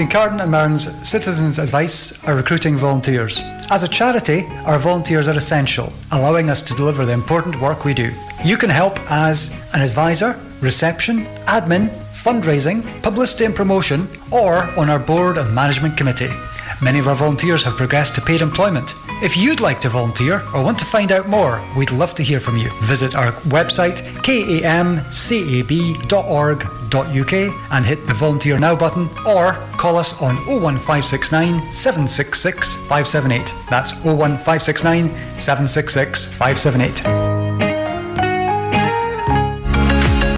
[0.00, 3.42] Kincardine and Mearns Citizens Advice are recruiting volunteers.
[3.68, 7.92] As a charity, our volunteers are essential, allowing us to deliver the important work we
[7.92, 8.10] do.
[8.42, 11.90] You can help as an advisor, reception, admin,
[12.24, 16.32] fundraising, publicity and promotion, or on our board and management committee.
[16.80, 18.94] Many of our volunteers have progressed to paid employment.
[19.22, 22.40] If you'd like to volunteer or want to find out more, we'd love to hear
[22.40, 22.70] from you.
[22.84, 24.92] Visit our website kamcab.org.uk
[27.72, 33.52] and hit the volunteer now button or call us on 01569 766 578.
[33.68, 37.04] That's 01569 766 578.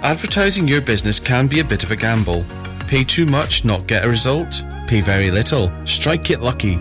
[0.03, 2.45] Advertising your business can be a bit of a gamble.
[2.89, 4.65] Pay too much, not get a result.
[4.89, 6.81] Pay very little, strike it lucky.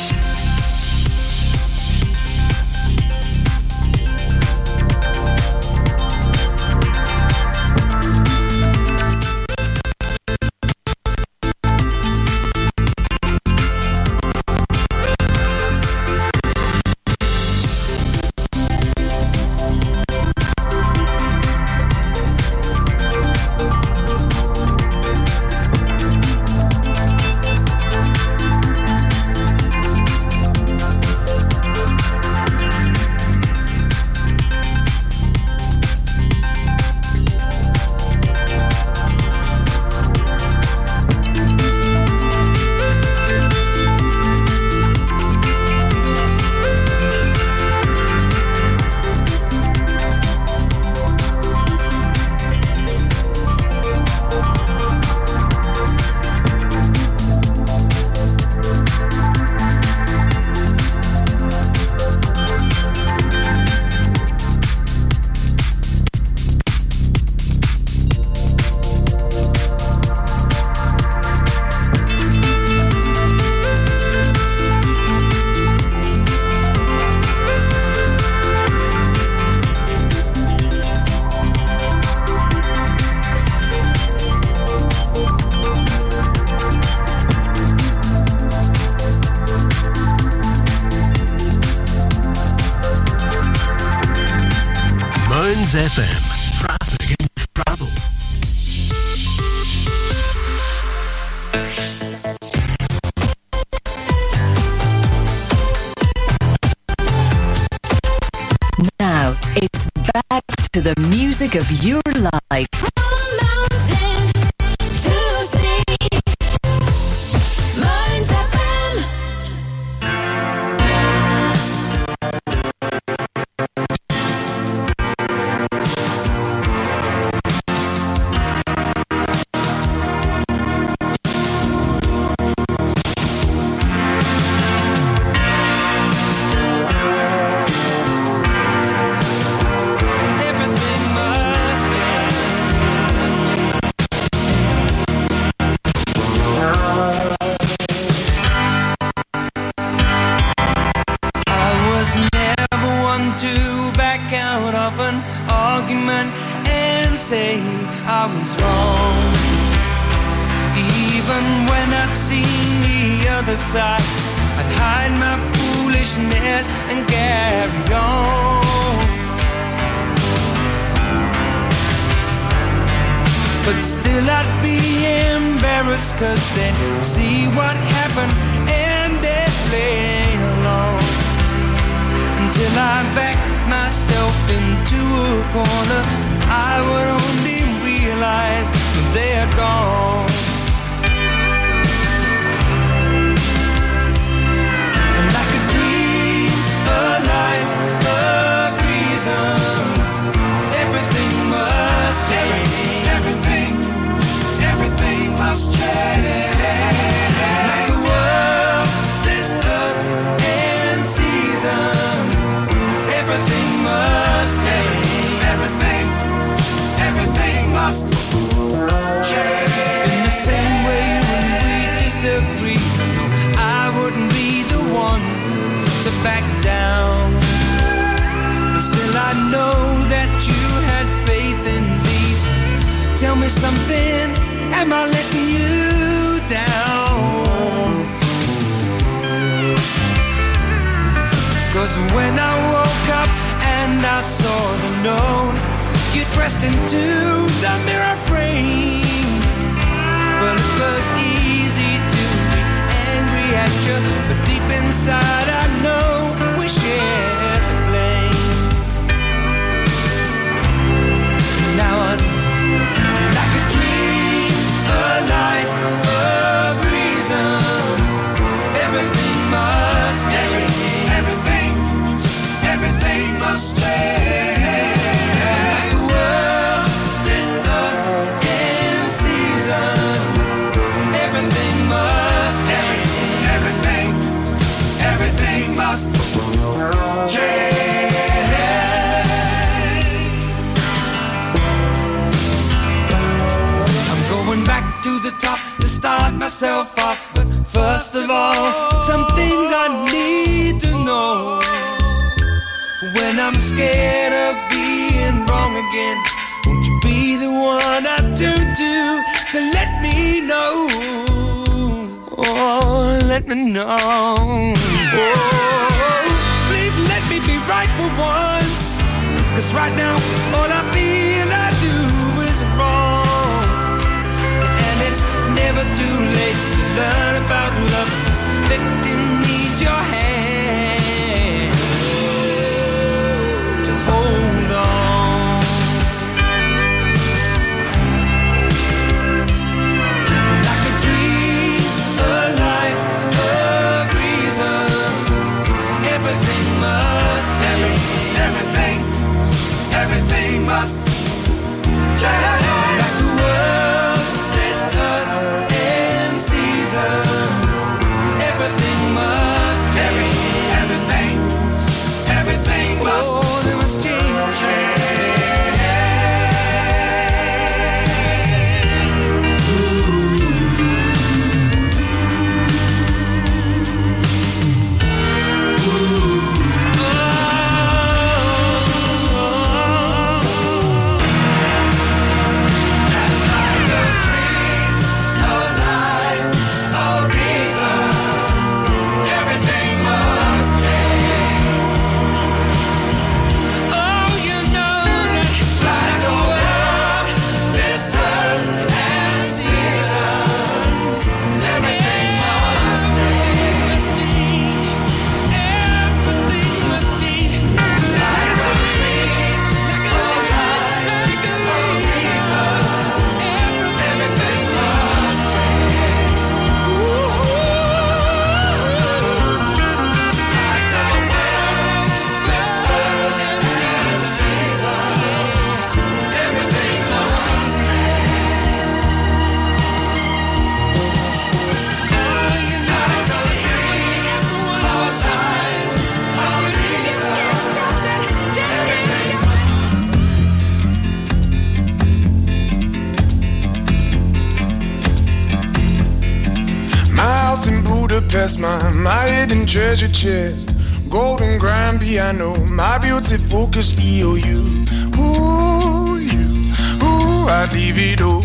[449.51, 450.69] hidden treasure chest,
[451.09, 454.87] golden grand piano, my beauty focus EOU.
[455.17, 456.71] Ooh, you,
[457.03, 458.43] ooh, I'd leave it all.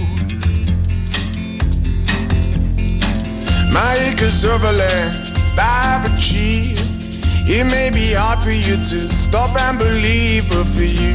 [3.72, 5.14] My acres of land
[5.56, 6.82] I've achieved.
[7.48, 11.14] It may be hard for you to stop and believe, but for you,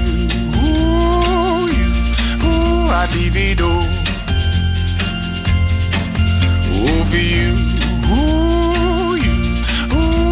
[0.64, 1.90] ooh, you,
[2.48, 3.84] ooh, I'd leave it all.
[6.80, 7.58] Ooh, for you,
[8.16, 8.51] ooh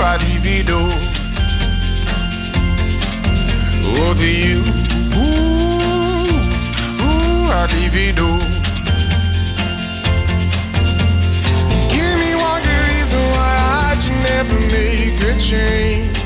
[0.00, 0.80] ooh, I'd do.
[3.92, 4.60] Oh, to you,
[5.14, 6.30] ooh,
[7.04, 7.70] ooh, I'd
[8.16, 8.28] do.
[11.94, 13.52] Give me one good reason why
[13.88, 16.19] I should never make a change.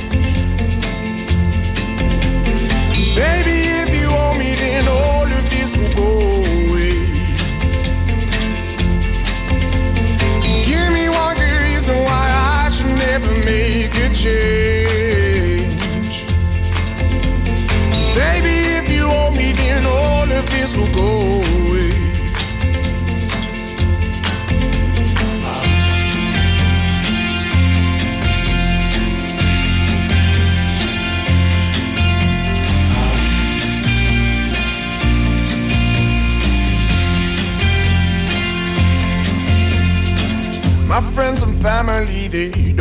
[13.19, 16.17] Never make a change.
[18.19, 21.11] Baby, if you owe me, then all of this will go
[21.47, 21.93] away.
[40.89, 42.64] My friends and family, they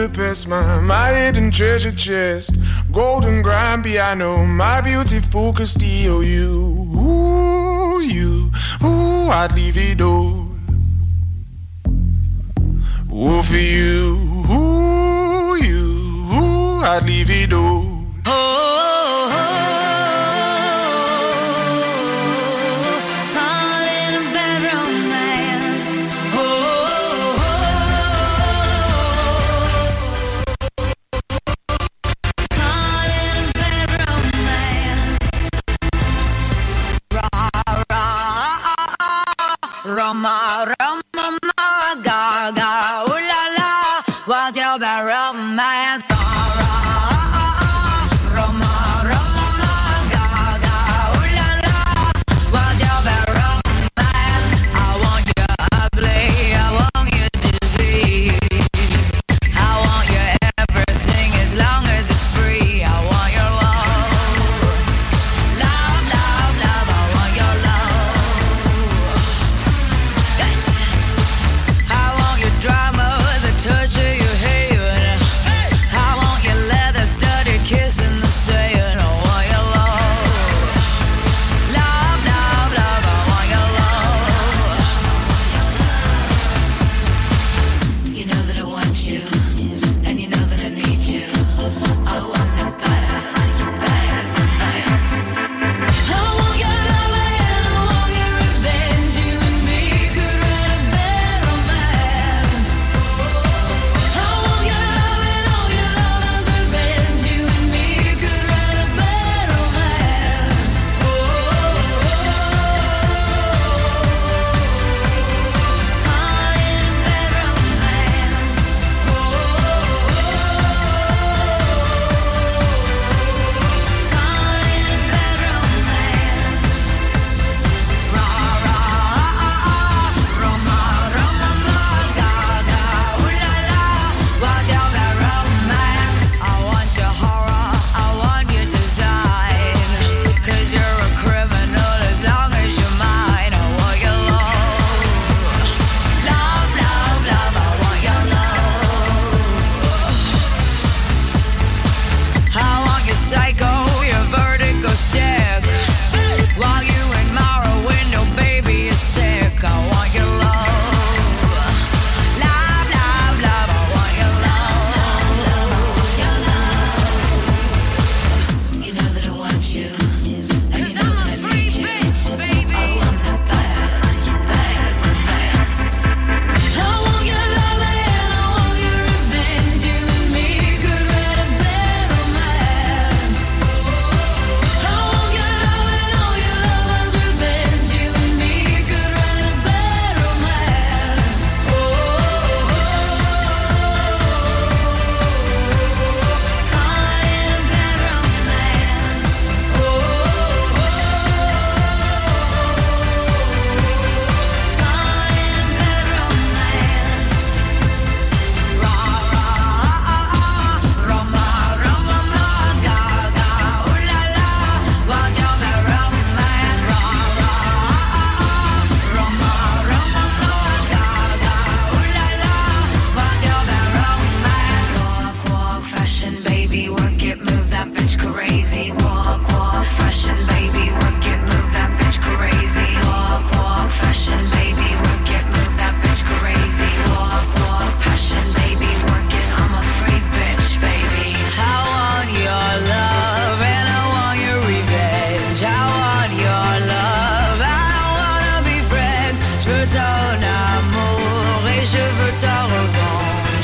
[0.00, 2.54] Budapest, my, my hidden treasure chest,
[2.90, 8.50] golden grand piano, my beautiful Castillo, you, ooh, you,
[8.82, 10.39] ooh, I'd leave it all.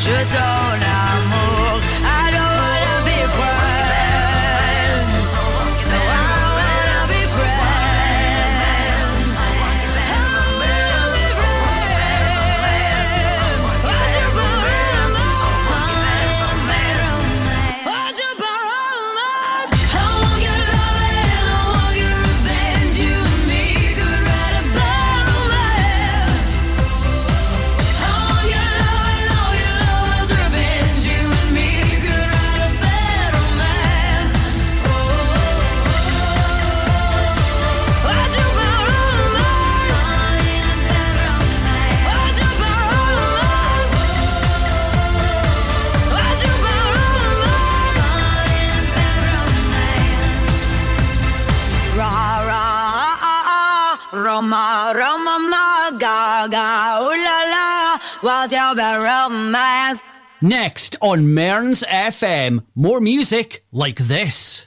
[0.07, 0.86] je donne
[60.43, 64.67] Next on Mearns FM, more music like this.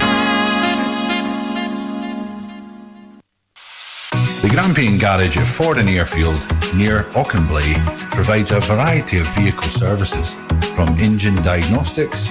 [4.51, 6.45] Grampian Garage at Fordoun Airfield,
[6.75, 7.73] near Auchenblae,
[8.11, 10.35] provides a variety of vehicle services,
[10.75, 12.27] from engine diagnostics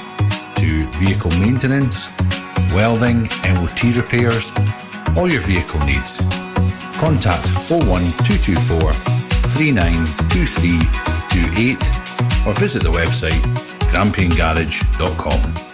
[0.56, 2.10] to vehicle maintenance,
[2.74, 3.22] welding,
[3.54, 4.52] MOT repairs,
[5.16, 6.20] all your vehicle needs.
[6.98, 8.92] Contact 01224
[9.48, 11.76] 392328
[12.46, 13.40] or visit the website
[13.90, 15.69] grampiangarage.com.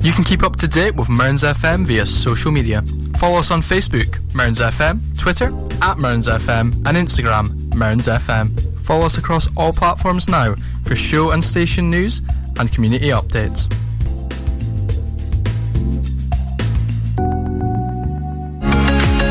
[0.00, 2.82] You can keep up to date with Mearns FM via social media.
[3.18, 5.46] Follow us on Facebook, Mearns FM, Twitter,
[5.82, 8.58] at Mearns FM, and Instagram, Mearns FM.
[8.82, 10.54] Follow us across all platforms now
[10.84, 12.22] for show and station news
[12.58, 13.66] and community updates.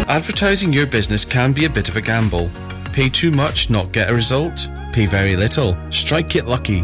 [0.09, 2.49] Advertising your business can be a bit of a gamble.
[2.91, 4.69] Pay too much, not get a result.
[4.91, 6.83] Pay very little, strike it lucky.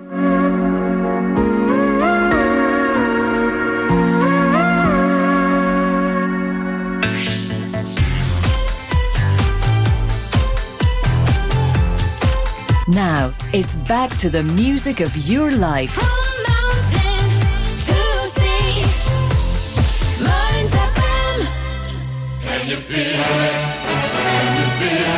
[13.53, 15.91] It's back to the music of your life.
[15.91, 16.05] From
[16.47, 17.29] mountain
[17.87, 18.83] to sea,
[22.41, 23.55] Can you feel it?
[24.23, 25.10] Can you feel it?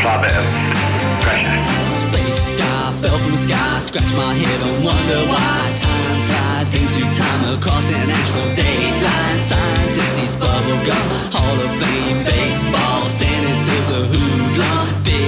[0.00, 0.28] apply.
[1.96, 5.60] Space guy fell from the sky, scratch my head and wonder why.
[5.76, 9.44] Time slides into time across an actual dateline.
[9.44, 15.19] Scientist eats bubblegum, Hall of Fame baseball, senators a hoodlum.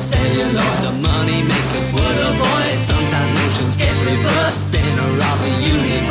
[0.00, 0.78] or celluloid.
[0.82, 2.84] The money makers would avoid.
[2.84, 6.09] Sometimes notions get reversed Center of the universe.